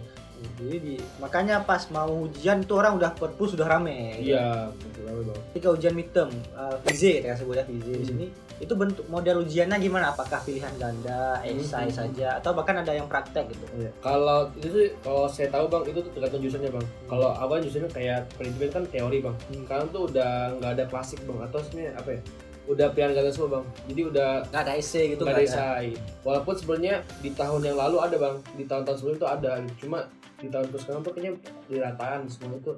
Jadi 0.59 0.77
di, 0.79 0.95
makanya 1.17 1.63
pas 1.63 1.87
mau 1.89 2.27
ujian 2.27 2.63
tuh 2.63 2.79
orang 2.79 2.95
udah 2.95 3.11
perpus 3.11 3.55
sudah 3.55 3.65
rame. 3.65 4.19
Iya, 4.19 4.67
betul 4.75 5.01
banget 5.03 5.23
bang. 5.25 5.39
Ketika 5.51 5.67
ujian 5.71 5.93
midterm, 5.93 6.31
uh, 6.51 6.75
Vize 6.83 7.11
kita 7.19 7.35
sebutnya 7.35 7.63
Vize 7.63 7.83
di 7.85 7.95
Hmm. 7.95 8.05
sini, 8.05 8.25
itu 8.59 8.73
bentuk 8.75 9.07
model 9.07 9.43
ujiannya 9.43 9.77
gimana? 9.77 10.11
Apakah 10.11 10.43
pilihan 10.43 10.71
ganda, 10.75 11.39
esai 11.41 11.87
Hmm. 11.87 11.95
saja, 11.95 12.37
atau 12.37 12.51
bahkan 12.51 12.75
ada 12.77 12.91
yang 12.91 13.07
praktek 13.07 13.47
gitu? 13.49 13.65
Iya. 13.73 13.91
Kalau 13.99 14.51
itu 14.53 14.67
sih 14.69 14.87
kalau 14.99 15.25
saya 15.25 15.47
tahu 15.47 15.65
bang 15.65 15.83
itu 15.87 15.99
tuh 15.99 16.11
tergantung 16.11 16.41
jurusannya 16.43 16.71
bang. 16.71 16.85
Kalau 17.07 17.29
awal 17.33 17.57
jurusannya 17.59 17.89
kayak 17.89 18.19
penelitian 18.35 18.71
kan 18.71 18.83
teori 18.87 19.17
bang. 19.19 19.35
Hmm. 19.47 19.63
Sekarang 19.63 19.87
tuh 19.89 20.01
udah 20.07 20.31
nggak 20.59 20.71
ada 20.75 20.85
klasik 20.87 21.19
bang 21.23 21.39
atau 21.41 21.59
sebenarnya 21.61 21.93
apa 21.95 22.09
ya? 22.11 22.21
Udah 22.69 22.87
pilihan 22.93 23.17
ganda 23.17 23.33
semua 23.33 23.49
bang. 23.59 23.65
Jadi 23.89 24.01
udah 24.13 24.29
nggak 24.53 24.61
ada 24.61 24.73
essay 24.77 25.03
gitu 25.17 25.25
nggak 25.25 25.41
ada 25.41 25.45
SI 25.49 25.97
walaupun 26.21 26.53
sebenarnya 26.53 27.01
di 27.19 27.33
tahun 27.33 27.61
yang 27.65 27.77
lalu 27.81 27.97
ada 27.97 28.15
bang. 28.21 28.35
Di 28.53 28.63
tahun-tahun 28.69 28.97
sebelum 29.01 29.15
itu 29.17 29.27
ada. 29.27 29.51
Cuma 29.81 29.99
di 30.39 30.47
tahun 30.47 30.71
terus 30.71 30.81
sekarang 30.87 31.01
tuh 31.03 31.11
kayaknya 31.11 31.33
dirataan 31.67 32.19
semua 32.31 32.55
itu. 32.55 32.71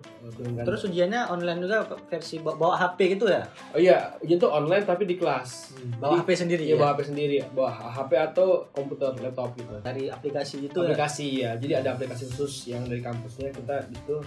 Terus 0.66 0.82
ujiannya 0.90 1.22
online 1.30 1.60
juga 1.62 1.78
versi 2.10 2.42
bawa, 2.42 2.56
bawa 2.58 2.74
HP 2.80 3.20
gitu 3.20 3.30
ya? 3.30 3.46
Oh 3.76 3.80
iya 3.80 4.18
ujian 4.24 4.40
tuh 4.42 4.50
online 4.50 4.88
tapi 4.88 5.06
di 5.06 5.20
kelas. 5.20 5.78
Bawa 6.02 6.18
Jadi, 6.18 6.22
HP 6.26 6.30
sendiri 6.34 6.64
Iya 6.66 6.74
ya? 6.74 6.80
bawa 6.82 6.90
HP 6.96 7.02
sendiri, 7.14 7.38
bawa 7.54 7.70
HP 7.70 8.12
atau 8.18 8.48
komputer 8.74 9.12
laptop 9.22 9.54
gitu. 9.60 9.76
dari 9.84 10.10
aplikasi 10.10 10.56
itu 10.66 10.80
ya? 10.82 10.88
Aplikasi 10.90 11.28
ya. 11.46 11.52
jadi 11.62 11.74
ada 11.86 11.90
aplikasi 11.94 12.32
khusus 12.34 12.74
yang 12.74 12.82
dari 12.90 13.04
kampusnya 13.04 13.54
kita 13.54 13.86
itu 13.94 14.18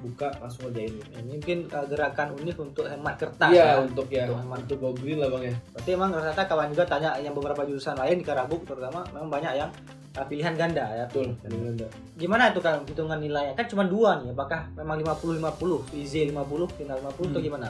buka 0.00 0.28
langsung 0.40 0.66
ngerjain. 0.66 0.96
ini 1.14 1.30
mungkin 1.36 1.58
uh, 1.68 1.84
gerakan 1.84 2.28
unik 2.34 2.56
untuk 2.56 2.84
hemat 2.84 3.14
kertas 3.16 3.50
Iya 3.50 3.64
ya. 3.64 3.74
untuk 3.78 4.06
ya 4.08 4.24
Untuk 4.24 4.38
hemat. 4.40 4.58
untuk 4.64 4.76
go 4.76 4.90
green 4.96 5.18
lah 5.20 5.28
bang 5.28 5.44
ya. 5.46 5.54
Berarti 5.72 5.90
emang 5.92 6.10
rata-rata 6.10 6.42
kawan 6.44 6.68
juga 6.70 6.84
tanya 6.84 7.10
yang 7.16 7.32
beberapa 7.32 7.62
jurusan 7.62 7.94
lain 7.94 8.16
di 8.16 8.24
Karabuk 8.24 8.64
terutama 8.64 9.04
memang 9.12 9.28
banyak 9.28 9.52
yang 9.54 9.70
uh, 10.16 10.24
pilihan 10.24 10.54
ganda 10.56 10.84
ya. 10.88 11.04
Betul. 11.06 11.36
Belanda. 11.44 11.88
Gimana 12.16 12.42
itu 12.48 12.60
kan 12.60 12.80
hitungan 12.82 13.18
nilainya? 13.18 13.52
Kan 13.54 13.66
cuma 13.68 13.84
dua 13.84 14.18
nih, 14.18 14.32
apakah 14.32 14.60
memang 14.74 14.96
50 14.98 15.36
50, 15.36 16.00
IZ 16.00 16.14
50, 16.32 16.76
final 16.76 16.96
50 16.98 17.06
atau 17.06 17.20
Hmm. 17.30 17.36
gimana? 17.40 17.68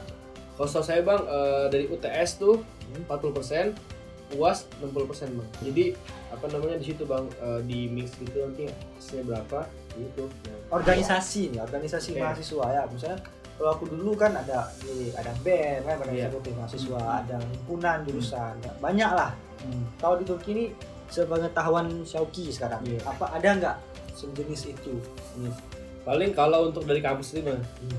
Kalau 0.54 0.68
saya 0.68 1.00
bang 1.00 1.22
eh, 1.24 1.66
dari 1.72 1.84
UTS 1.88 2.30
tuh 2.36 2.60
40 3.08 3.74
UAS 4.30 4.68
60 4.78 4.94
bang. 5.34 5.48
Jadi 5.66 5.84
apa 6.30 6.46
namanya 6.46 6.78
di 6.78 6.86
situ 6.86 7.02
bang 7.02 7.26
eh, 7.42 7.60
di 7.66 7.90
mix 7.90 8.14
gitu 8.14 8.38
nanti 8.38 8.70
hasilnya 8.94 9.24
berapa 9.26 9.66
gitu. 10.00 10.24
Nah, 10.48 10.78
Organisasi 10.78 11.52
nih, 11.52 11.60
organisasi 11.60 12.14
Oke. 12.14 12.20
mahasiswa 12.22 12.64
ya. 12.70 12.82
Misalnya 12.86 13.18
kalau 13.58 13.70
aku 13.74 13.84
dulu 13.90 14.16
kan 14.16 14.32
ada 14.32 14.72
di 14.80 15.12
ada 15.12 15.32
BEM, 15.44 15.84
kan, 15.84 15.96
ada 16.00 16.08
Iya. 16.08 16.26
eksekutif 16.26 16.52
mahasiswa, 16.56 17.00
ada 17.20 17.36
himpunan 17.44 17.98
jurusan, 18.06 18.54
ya, 18.62 18.72
banyak 18.80 19.10
lah. 19.12 19.30
Kalau 20.00 20.16
di 20.16 20.24
Turki 20.24 20.50
ini 20.56 20.64
sepengetahuan 21.12 22.06
Syauki 22.06 22.48
sekarang, 22.48 22.80
Iya. 22.86 23.02
apa 23.04 23.34
ada 23.34 23.48
nggak 23.52 23.76
sejenis 24.16 24.72
itu? 24.72 24.94
Paling 26.00 26.32
kalau 26.32 26.72
untuk 26.72 26.88
dari 26.88 27.04
kampus 27.04 27.36
ini 27.36 27.52
untuk 27.52 27.60
eh, 27.60 27.98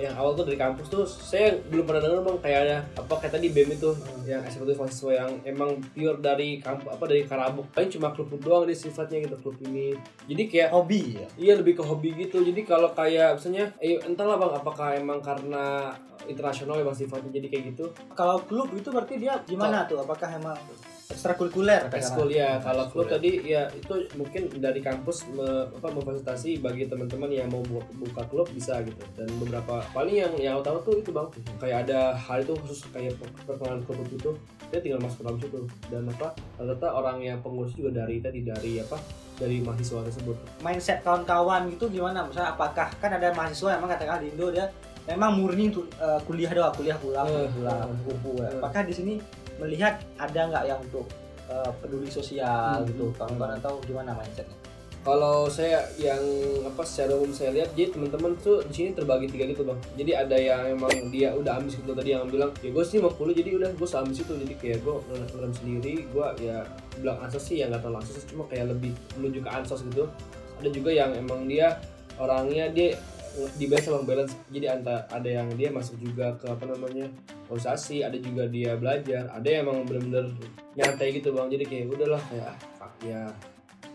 yang 0.00 0.14
awal 0.16 0.32
tuh 0.32 0.44
dari 0.48 0.58
kampus 0.58 0.86
tuh 0.88 1.04
saya 1.04 1.56
belum 1.68 1.84
pernah 1.84 2.02
dengar 2.04 2.20
bang 2.24 2.38
kayak 2.40 2.60
ada 2.64 2.76
apa 2.96 3.14
kayak 3.20 3.32
tadi 3.36 3.46
BEM 3.52 3.70
itu 3.76 3.90
yang 4.24 4.40
eksekutif 4.44 4.76
mahasiswa 4.80 5.12
yang 5.12 5.30
emang 5.44 5.70
pure 5.92 6.18
dari 6.20 6.58
kampus 6.60 6.88
apa 6.88 7.04
dari 7.04 7.22
Karabuk 7.24 7.66
paling 7.72 7.90
cuma 7.92 8.08
klub 8.12 8.32
doang 8.40 8.64
nih 8.64 8.78
sifatnya 8.78 9.24
gitu 9.28 9.36
klub 9.40 9.56
ini 9.64 9.96
jadi 10.28 10.42
kayak 10.48 10.70
Hobi 10.72 11.02
ya. 11.20 11.28
iya 11.36 11.52
lebih 11.56 11.80
ke 11.80 11.82
hobi 11.84 12.14
gitu 12.16 12.40
jadi 12.40 12.60
kalau 12.64 12.92
kayak 12.92 13.40
misalnya 13.40 13.72
eh, 13.80 14.00
entahlah 14.04 14.36
bang 14.40 14.52
apakah 14.56 14.88
emang 14.96 15.20
karena 15.20 15.92
internasional 16.28 16.80
ya 16.80 16.84
bang 16.84 16.98
sifatnya 16.98 17.30
jadi 17.32 17.46
kayak 17.48 17.64
gitu 17.74 17.84
Kalau 18.12 18.42
klub 18.44 18.68
itu 18.74 18.88
berarti 18.90 19.14
dia 19.16 19.40
gimana 19.46 19.86
tuh? 19.86 20.02
Apakah 20.02 20.28
emang 20.34 20.58
ekstrakurikuler? 21.08 21.88
ekskul 21.90 22.28
ya 22.28 22.60
kalau 22.60 22.84
klub 22.86 23.08
tadi 23.08 23.40
ya 23.42 23.66
itu 23.70 23.90
mungkin 24.14 24.52
dari 24.54 24.78
kampus 24.78 25.24
me, 25.28 25.46
apa 25.66 25.88
memfasilitasi 25.88 26.60
bagi 26.60 26.84
teman-teman 26.84 27.28
yang 27.28 27.48
mau 27.48 27.60
bu- 27.62 27.84
buka 27.98 28.22
klub 28.26 28.46
bisa 28.48 28.78
gitu 28.80 29.00
dan 29.14 29.26
beberapa 29.36 29.80
paling 29.90 30.14
yang 30.14 30.32
yang 30.36 30.52
aku 30.54 30.64
tahu 30.64 30.78
tuh 30.82 30.94
itu 30.98 31.10
bang 31.10 31.28
kayak 31.56 31.78
ada 31.84 32.12
hal 32.14 32.38
itu 32.38 32.52
khusus 32.58 32.84
kayak 32.88 33.16
per- 33.16 33.32
perkenalan 33.46 33.80
klub 33.82 34.04
itu 34.06 34.30
dia 34.68 34.78
tinggal 34.78 35.00
masuk 35.00 35.18
ke 35.18 35.24
dalam 35.24 35.38
situ 35.38 35.60
dan 35.88 36.02
apa 36.08 36.28
ternyata 36.54 36.86
orang 36.90 37.16
yang 37.18 37.38
pengurus 37.40 37.72
juga 37.72 37.90
dari 37.98 38.20
tadi 38.20 38.44
dari 38.44 38.72
apa 38.78 39.00
dari 39.34 39.58
mahasiswa 39.58 40.04
tersebut 40.04 40.36
mindset 40.60 41.00
kawan-kawan 41.00 41.70
gitu 41.70 41.86
gimana? 41.88 42.26
Misalnya 42.26 42.52
apakah 42.52 42.90
kan 42.96 43.10
ada 43.10 43.30
mahasiswa 43.32 43.70
yang 43.70 43.80
emang 43.80 43.90
katakan 43.90 44.20
di 44.20 44.28
Indo 44.28 44.50
dia 44.50 44.66
memang 45.06 45.40
murni 45.40 45.70
untuk 45.70 45.88
eh, 45.94 46.20
kuliah 46.26 46.50
doang, 46.50 46.74
kuliah 46.74 46.98
pulang, 46.98 47.24
Eh, 47.24 47.46
kuliah 47.48 47.52
pulang, 47.54 47.86
ya. 48.36 48.44
eh. 48.44 48.58
Apakah 48.58 48.82
di 48.82 48.92
sini 48.92 49.14
melihat 49.58 50.00
ada 50.16 50.40
nggak 50.48 50.64
yang 50.66 50.80
untuk 50.80 51.06
eh, 51.48 51.72
peduli 51.80 52.08
sosial 52.12 52.84
Hmm. 52.84 52.88
gitu, 52.92 53.08
kawan-kawan 53.16 53.56
atau 53.56 53.80
gimana 53.88 54.12
mindsetnya? 54.12 54.52
Kalau 55.00 55.48
saya 55.48 55.88
yang 55.96 56.20
apa 56.68 56.84
secara 56.84 57.16
umum 57.16 57.32
saya 57.32 57.54
lihat 57.56 57.72
jadi 57.72 57.96
teman-teman 57.96 58.36
tuh 58.44 58.60
di 58.68 58.74
sini 58.76 58.90
terbagi 58.92 59.32
tiga 59.32 59.48
gitu 59.48 59.64
bang. 59.64 59.78
Jadi 59.96 60.12
ada 60.12 60.36
yang 60.36 60.76
emang 60.76 60.92
dia 61.08 61.32
udah 61.32 61.56
ambis 61.56 61.80
gitu 61.80 61.96
tadi 61.96 62.12
yang 62.12 62.28
bilang 62.28 62.52
ya 62.60 62.68
gue 62.68 62.84
sih 62.84 63.00
mau 63.00 63.08
kuliah 63.08 63.32
jadi 63.40 63.56
udah 63.56 63.70
gue 63.72 63.88
ambis 63.88 64.18
itu 64.20 64.32
jadi 64.36 64.54
kayak 64.60 64.78
gue 64.84 64.94
ngelam 65.32 65.52
sendiri 65.56 65.94
gue 66.12 66.26
ya 66.44 66.66
bilang 67.00 67.16
ansos 67.24 67.40
sih 67.48 67.64
ya 67.64 67.72
nggak 67.72 67.80
terlalu 67.80 68.04
ansos 68.04 68.26
cuma 68.28 68.44
kayak 68.52 68.68
lebih 68.68 68.92
menuju 69.16 69.38
ke 69.40 69.48
ansos 69.48 69.80
gitu. 69.88 70.04
Ada 70.60 70.68
juga 70.68 70.90
yang 70.92 71.16
emang 71.16 71.48
dia 71.48 71.80
orangnya 72.20 72.68
dia 72.68 72.98
di 73.54 73.64
balance 73.70 73.88
bang 73.88 74.06
balance. 74.06 74.34
Jadi 74.50 74.66
anta 74.66 75.06
ada 75.08 75.28
yang 75.28 75.48
dia 75.54 75.68
masuk 75.70 75.96
juga 76.02 76.34
ke 76.36 76.46
apa 76.50 76.64
namanya 76.66 77.06
organisasi 77.46 78.02
ada 78.02 78.18
juga 78.18 78.50
dia 78.50 78.74
belajar. 78.74 79.30
Ada 79.30 79.48
yang 79.48 79.60
emang 79.68 79.86
bener-bener 79.86 80.26
nyantai 80.74 81.14
gitu 81.14 81.30
bang. 81.30 81.48
Jadi 81.52 81.64
kayak 81.66 81.86
udahlah 81.94 82.22
kayak 82.26 82.54
ah 82.82 82.92
ya. 83.04 83.22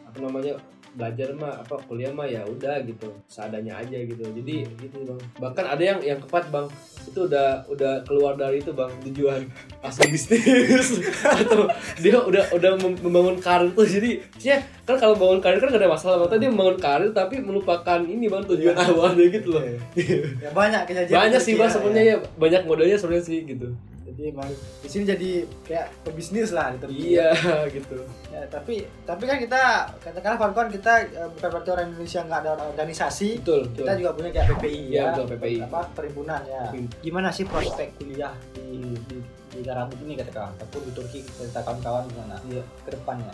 Apa 0.07 0.17
namanya 0.21 0.55
belajar 0.93 1.33
mah 1.33 1.62
apa 1.65 1.75
kuliah 1.89 2.13
mah 2.13 2.29
ya 2.29 2.45
udah 2.45 2.81
gitu 2.85 3.09
seadanya 3.25 3.81
aja 3.81 3.97
gitu. 3.97 4.21
Jadi 4.21 4.65
gitu 4.77 4.97
bang. 5.05 5.19
Bahkan 5.41 5.65
ada 5.65 5.83
yang 5.83 6.00
yang 6.01 6.19
kepat 6.21 6.50
bang. 6.53 6.67
Itu 7.09 7.27
udah 7.27 7.65
udah 7.69 8.05
keluar 8.05 8.33
dari 8.38 8.62
itu 8.62 8.71
bang 8.73 8.89
tujuan 9.09 9.45
asal 9.81 10.05
bisnis. 10.09 11.01
Atau 11.41 11.69
dia 12.01 12.17
udah 12.21 12.43
udah 12.53 12.71
mem- 12.77 13.01
membangun 13.01 13.38
karir 13.41 13.69
tuh. 13.73 13.85
Jadi 13.85 14.21
ya 14.41 14.62
kan 14.85 14.95
kalau 14.97 15.17
bangun 15.17 15.41
karir 15.41 15.58
kan 15.62 15.73
gak 15.73 15.82
ada 15.82 15.89
masalah 15.89 16.15
bang. 16.25 16.38
Tadi 16.38 16.43
membangun 16.49 16.77
karir 16.77 17.12
tapi 17.12 17.41
melupakan 17.41 17.99
ini 18.01 18.29
bang 18.29 18.43
tujuan 18.45 18.75
awalnya 18.77 19.25
gitu 19.29 19.58
loh. 19.58 19.63
Ya 19.97 20.49
banyak 20.53 20.82
kejadian. 20.86 21.15
banyak 21.17 21.41
sih 21.41 21.53
bang 21.58 21.69
ya, 21.69 21.73
sebenarnya. 21.73 22.03
ya 22.06 22.17
banyak 22.38 22.62
modelnya 22.69 22.97
sebenarnya 22.97 23.25
sih 23.25 23.39
gitu 23.45 23.69
Jadi 24.13 24.30
emang 24.30 24.49
di 24.54 24.88
sini 24.88 25.04
jadi 25.06 25.30
kayak 25.63 25.88
pebisnis 26.02 26.49
lah 26.49 26.69
di 26.69 26.78
Turki. 26.80 27.02
iya 27.10 27.30
gitu 27.76 27.97
Ya, 28.30 28.41
tapi 28.45 28.82
tapi 29.04 29.23
kan 29.23 29.38
kita 29.38 29.62
katakanlah 29.99 30.38
kawan-kawan 30.38 30.69
kita 30.69 30.91
eh, 31.04 31.30
bukan 31.30 31.49
berarti 31.49 31.69
orang 31.71 31.86
Indonesia 31.88 32.21
nggak 32.21 32.39
ada 32.39 32.52
organisasi. 32.67 33.30
betul 33.39 33.62
Kita 33.67 33.82
betul 33.84 33.95
juga 33.95 34.12
punya 34.12 34.30
kayak 34.32 34.47
PPI 34.52 34.82
Iya, 34.84 34.93
ya, 34.95 35.04
betul, 35.12 35.26
PPI. 35.32 35.58
apa 35.63 35.80
perhimpunan 35.91 36.41
ya. 36.43 36.63
Hmm. 36.67 36.88
Gimana 36.99 37.30
sih 37.30 37.43
prospek 37.43 37.88
kuliah 37.95 38.34
di 38.54 38.80
di, 39.04 39.17
di 39.49 39.60
Karabuk 39.62 39.97
ini 39.99 40.13
katakan 40.15 40.49
ataupun 40.56 40.82
di 40.84 40.91
Turki 40.91 41.19
cerita 41.23 41.62
kawan-kawan 41.62 42.04
gimana 42.08 42.36
Iya. 42.43 42.63
ke 42.82 42.89
depannya? 42.91 43.34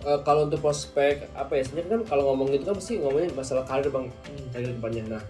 Eh, 0.00 0.20
kalau 0.20 0.44
untuk 0.44 0.60
prospek 0.60 1.32
apa 1.32 1.52
ya 1.54 1.62
sebenarnya 1.62 1.90
kan 1.94 2.02
kalau 2.06 2.22
ngomong 2.28 2.52
itu 2.52 2.62
kan 2.62 2.74
pasti 2.74 2.98
ngomongin 2.98 3.32
masalah 3.32 3.64
karir 3.64 3.88
bang 3.88 4.06
karir 4.50 4.68
depannya 4.70 5.02
nah 5.10 5.22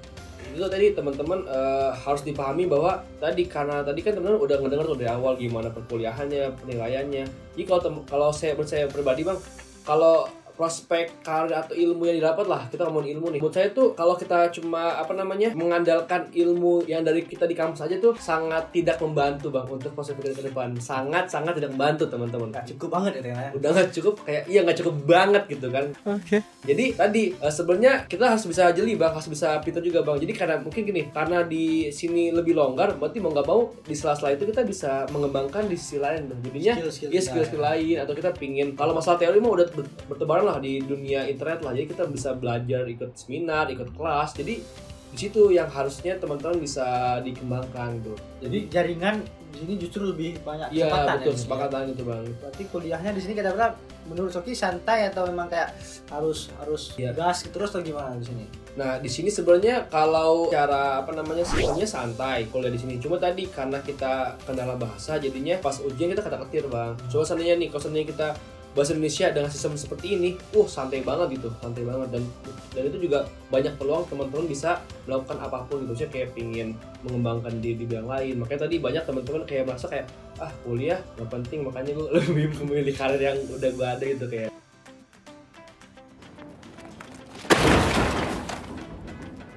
itu 0.55 0.67
tadi 0.71 0.95
teman-teman 0.95 1.43
eh, 1.51 1.91
harus 1.93 2.23
dipahami 2.23 2.71
bahwa 2.71 3.03
tadi 3.19 3.45
karena 3.51 3.83
tadi 3.83 4.01
kan 4.01 4.15
teman-teman 4.15 4.41
udah 4.47 4.57
ngedengar 4.63 4.87
tuh 4.87 4.99
dari 4.99 5.11
awal 5.11 5.35
gimana 5.35 5.69
perkuliahannya 5.75 6.55
penilaiannya. 6.63 7.25
Jadi 7.27 7.65
kalau 7.67 8.07
kalau 8.07 8.29
saya 8.31 8.55
saya 8.63 8.87
pribadi 8.87 9.27
bang 9.27 9.37
kalau 9.83 10.31
prospek 10.55 11.21
karir 11.27 11.55
atau 11.55 11.75
ilmu 11.75 12.07
yang 12.07 12.23
didapat 12.23 12.47
lah. 12.47 12.63
Kita 12.71 12.87
ngomongin 12.87 13.19
ilmu 13.19 13.35
nih. 13.35 13.41
Menurut 13.43 13.55
saya 13.55 13.69
tuh 13.75 13.93
kalau 13.99 14.15
kita 14.15 14.49
cuma 14.55 14.95
apa 14.95 15.13
namanya 15.13 15.51
mengandalkan 15.53 16.31
ilmu 16.31 16.87
yang 16.87 17.03
dari 17.03 17.27
kita 17.27 17.45
di 17.45 17.59
kampus 17.59 17.85
aja 17.85 17.99
tuh 17.99 18.15
sangat 18.15 18.71
tidak 18.71 19.03
membantu 19.03 19.51
bang 19.51 19.67
untuk 19.67 19.91
prospek 19.93 20.33
ke 20.33 20.43
depan. 20.47 20.79
Sangat 20.79 21.27
sangat 21.27 21.59
tidak 21.59 21.75
membantu 21.75 22.07
teman-teman. 22.07 22.55
Nggak 22.55 22.67
cukup 22.75 22.89
banget 22.95 23.13
ya 23.21 23.23
ya. 23.35 23.51
udah 23.51 23.69
nggak 23.75 23.91
cukup 23.91 24.15
kayak 24.23 24.43
iya 24.47 24.61
nggak 24.63 24.79
cukup 24.79 24.95
banget 25.05 25.43
gitu 25.51 25.67
kan. 25.75 25.87
Oke. 26.07 26.39
jadi 26.65 26.85
tadi 26.95 27.23
eh, 27.35 27.53
sebenarnya 27.53 27.93
kita 28.07 28.25
harus 28.31 28.47
bisa 28.47 28.71
jeli 28.71 28.95
bang. 28.95 29.11
Harus 29.11 29.29
bisa 29.29 29.59
pintar 29.61 29.83
juga 29.83 30.07
bang. 30.07 30.23
Jadi 30.23 30.33
karena 30.33 30.57
mungkin 30.63 30.87
gini 30.87 31.03
karena 31.11 31.43
di 31.43 31.91
sini 31.91 32.31
lebih 32.31 32.55
longgar 32.55 32.95
berarti 32.95 33.19
mau 33.19 33.35
nggak 33.35 33.47
mau 33.47 33.75
di 33.83 33.95
sela-sela 33.99 34.33
itu 34.39 34.47
kita 34.47 34.63
bisa 34.63 35.05
mengembangkan 35.11 35.67
di 35.67 35.75
sisi 35.75 35.99
lain 35.99 36.31
bang. 36.31 36.39
Jadinya 36.47 36.73
Skill-skill 36.79 37.11
ya 37.11 37.19
kita, 37.19 37.27
skill-skill 37.27 37.63
lain 37.63 37.97
atau 37.99 38.15
kita 38.15 38.31
pingin 38.39 38.69
kalau 38.79 38.95
masalah 38.95 39.19
teori 39.19 39.43
mah 39.43 39.51
udah 39.51 39.67
ber- 39.75 39.93
bertebaran 40.07 40.44
lah 40.45 40.61
di 40.61 40.85
dunia 40.85 41.27
internet 41.27 41.65
lah 41.65 41.73
jadi 41.73 41.87
kita 41.91 42.05
bisa 42.09 42.37
belajar 42.37 42.85
ikut 42.87 43.17
seminar 43.17 43.67
ikut 43.73 43.97
kelas 43.97 44.37
jadi 44.37 44.61
di 45.15 45.19
situ 45.23 45.55
yang 45.55 45.71
harusnya 45.71 46.19
teman-teman 46.19 46.59
bisa 46.59 47.23
dikembangkan 47.23 48.03
tuh 48.03 48.19
Jadi 48.43 48.67
jaringan 48.67 49.23
di 49.55 49.63
sini 49.63 49.75
justru 49.79 50.11
lebih 50.11 50.43
banyak 50.43 50.75
iya 50.75 50.91
kesempatan 50.91 51.23
betul 51.23 51.87
ya, 51.87 51.95
itu 51.95 52.03
bang 52.03 52.25
Berarti 52.43 52.63
kuliahnya 52.67 53.11
di 53.15 53.21
sini 53.23 53.35
kita 53.39 53.55
bilang 53.55 53.79
menurut 54.11 54.35
Soki 54.35 54.53
santai 54.59 55.07
atau 55.07 55.31
memang 55.31 55.47
kayak 55.47 55.71
harus 56.11 56.51
harus 56.59 56.93
Iya. 56.99 57.15
gas 57.15 57.47
terus 57.47 57.71
atau 57.71 57.87
gimana 57.87 58.19
di 58.19 58.27
sini? 58.27 58.45
Nah, 58.75 58.99
di 58.99 59.07
sini 59.07 59.31
sebenarnya 59.31 59.87
kalau 59.87 60.51
cara 60.51 60.99
apa 61.01 61.15
namanya 61.15 61.47
sistemnya 61.47 61.87
santai 61.87 62.51
kuliah 62.51 62.75
di 62.75 62.81
sini. 62.83 62.99
Cuma 62.99 63.17
tadi 63.17 63.47
karena 63.47 63.79
kita 63.81 64.35
kendala 64.43 64.75
bahasa 64.75 65.17
jadinya 65.17 65.55
pas 65.63 65.79
ujian 65.79 66.11
kita 66.11 66.27
kata 66.27 66.43
ketir, 66.47 66.67
Bang. 66.67 66.99
Coba 67.07 67.23
seandainya 67.23 67.55
nih, 67.55 67.71
kalau 67.71 67.83
seandainya 67.87 68.09
kita 68.11 68.29
bahasa 68.75 68.91
Indonesia 68.91 69.31
dengan 69.31 69.51
sistem 69.55 69.79
seperti 69.79 70.19
ini, 70.19 70.35
uh 70.59 70.67
santai 70.67 71.07
banget 71.07 71.39
gitu, 71.39 71.49
santai 71.63 71.87
banget 71.87 72.11
dan 72.11 72.23
dan 72.75 72.83
itu 72.91 73.07
juga 73.07 73.23
banyak 73.49 73.71
peluang 73.79 74.03
teman-teman 74.11 74.51
bisa 74.51 74.83
melakukan 75.07 75.39
apa 75.39 75.63
pun 75.71 75.87
gitu. 75.87 76.05
Saya 76.05 76.11
kayak 76.11 76.35
pingin 76.35 76.75
mengembangkan 77.07 77.63
diri 77.63 77.79
di 77.79 77.87
bidang 77.87 78.11
lain. 78.11 78.43
Makanya 78.43 78.67
tadi 78.67 78.83
banyak 78.83 79.03
teman-teman 79.07 79.43
kayak 79.47 79.65
merasa 79.71 79.87
kayak 79.87 80.11
ah 80.43 80.51
kuliah 80.67 80.99
nggak 81.15 81.31
penting 81.31 81.63
makanya 81.63 81.95
gue 81.95 82.09
lebih 82.19 82.47
memilih 82.67 82.95
karir 82.99 83.23
yang 83.23 83.39
udah 83.55 83.71
gue 83.71 83.87
ada 83.87 84.05
gitu 84.05 84.27
kayak 84.27 84.51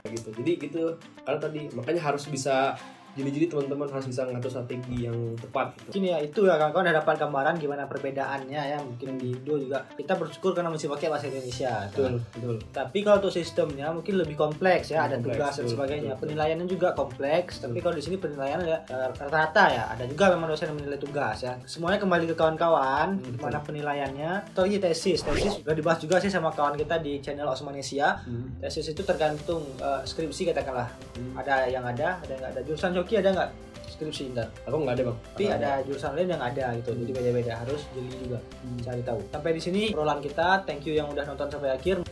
gitu 0.05 0.29
jadi 0.37 0.51
gitu 0.61 0.83
karena 1.25 1.39
tadi 1.41 1.61
makanya 1.73 2.01
harus 2.13 2.29
bisa 2.29 2.77
jadi 3.17 3.29
jadi 3.33 3.45
teman-teman 3.49 3.89
harus 3.89 4.05
bisa 4.05 4.21
ngatur 4.23 4.47
strategi 4.47 5.09
yang 5.09 5.17
tepat 5.35 5.73
gitu. 5.89 5.97
Ya 5.99 6.21
itu 6.21 6.45
ya 6.45 6.55
kawan-kawan 6.55 6.85
ada 6.87 7.01
dapat 7.01 7.15
gambaran 7.17 7.57
gimana 7.57 7.83
perbedaannya 7.89 8.61
ya. 8.63 8.77
Mungkin 8.79 9.17
di 9.17 9.33
Indo 9.33 9.57
juga 9.57 9.83
kita 9.91 10.13
bersyukur 10.15 10.53
karena 10.53 10.69
masih 10.69 10.87
pakai 10.87 11.09
bahasa 11.09 11.27
Indonesia 11.27 11.89
betul 11.89 12.21
betul. 12.21 12.55
Tapi 12.69 12.97
kalau 13.01 13.17
untuk 13.19 13.33
sistemnya 13.33 13.89
mungkin 13.89 14.15
lebih 14.15 14.37
kompleks 14.37 14.93
ya 14.93 15.09
ada 15.09 15.17
Kompleks, 15.17 15.33
tugas 15.35 15.53
dan 15.53 15.63
betul, 15.65 15.73
sebagainya. 15.73 16.11
betul. 16.13 16.21
penilaiannya 16.23 16.67
juga 16.67 16.87
kompleks 16.93 17.53
tapi 17.59 17.77
kalau 17.81 17.95
di 17.97 18.03
sini 18.03 18.15
penilaian 18.15 18.59
ya 18.61 18.77
eh, 18.85 19.05
rata-rata 19.09 19.63
ya. 19.67 19.83
Ada 19.91 20.03
juga 20.05 20.29
memang 20.31 20.47
dosen 20.47 20.69
yang 20.69 20.77
menilai 20.77 20.99
tugas 21.01 21.37
ya. 21.41 21.57
Semuanya 21.65 21.97
kembali 21.97 22.29
ke 22.29 22.35
kawan-kawan 22.37 23.09
Hmm, 23.17 23.33
gimana 23.33 23.57
penilaiannya. 23.61 24.31
Atau 24.53 24.67
lagi 24.67 24.77
tesis 24.77 25.23
tesis 25.23 25.57
juga 25.57 25.71
dibahas 25.73 25.97
juga 25.97 26.19
sih 26.19 26.29
sama 26.29 26.51
kawan 26.51 26.75
kita 26.75 26.99
di 26.99 27.17
channel 27.17 27.47
Osmanesia. 27.47 28.19
Hmm. 28.21 28.59
tesis 28.61 28.85
itu 28.87 29.01
tergantung 29.01 29.63
eh, 29.79 30.01
skripsi 30.03 30.51
katakanlah. 30.51 30.89
Hmm. 31.17 31.33
ada 31.33 31.65
yang 31.65 31.81
ada 31.81 32.21
ada 32.21 32.29
yang 32.29 32.41
nggak 32.41 32.51
ada. 32.53 32.61
Jurusan 32.61 32.91
joki 33.07 33.23
ada 33.23 33.31
nggak? 33.31 33.49
Skripsi 33.87 34.35
ntar 34.35 34.51
aku 34.67 34.83
nggak 34.83 34.99
ada 34.99 35.03
bang. 35.07 35.17
Tapi 35.31 35.45
ada 35.47 35.69
jurusan 35.87 36.11
lain 36.11 36.27
yang 36.35 36.43
ada 36.43 36.75
gitu 36.75 36.91
jadi 36.91 37.11
beda-beda 37.15 37.53
harus 37.63 37.87
jeli 37.95 38.11
juga 38.19 38.43
cari 38.83 38.99
tahu. 38.99 39.19
Sampai 39.31 39.51
di 39.55 39.61
sini 39.63 39.81
obrolan 39.95 40.19
kita 40.19 40.67
thank 40.67 40.83
you 40.83 40.99
yang 40.99 41.07
udah 41.07 41.23
nonton 41.23 41.47
sampai 41.47 41.71
akhir. 41.71 42.03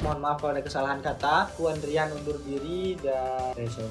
Mohon 0.00 0.18
maaf 0.24 0.40
kalau 0.40 0.56
ada 0.56 0.64
kesalahan 0.64 1.04
kata 1.04 1.52
aku 1.52 1.68
Andrian 1.68 2.08
undur 2.16 2.40
diri 2.40 2.96
dan 3.04 3.52
saya 3.68 3.84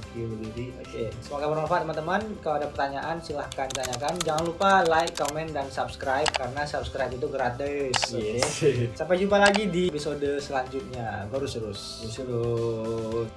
oke. 0.81 1.03
Semoga 1.21 1.45
bermanfaat 1.53 1.85
teman-teman. 1.85 2.21
Kalau 2.41 2.57
ada 2.57 2.65
pertanyaan 2.73 3.21
silahkan 3.21 3.69
tanyakan. 3.69 4.17
Jangan 4.25 4.43
lupa 4.49 4.81
like 4.89 5.13
comment 5.13 5.53
dan 5.53 5.69
subscribe 5.69 6.25
karena 6.33 6.65
subscribe 6.65 7.13
itu 7.13 7.29
gratis. 7.29 7.93
Yes. 8.09 8.65
Sampai 8.97 9.21
jumpa 9.21 9.37
lagi 9.37 9.69
di 9.69 9.93
episode 9.93 10.41
selanjutnya. 10.41 11.29
Baru 11.29 11.45
terus 11.45 12.09
Terus 12.09 13.29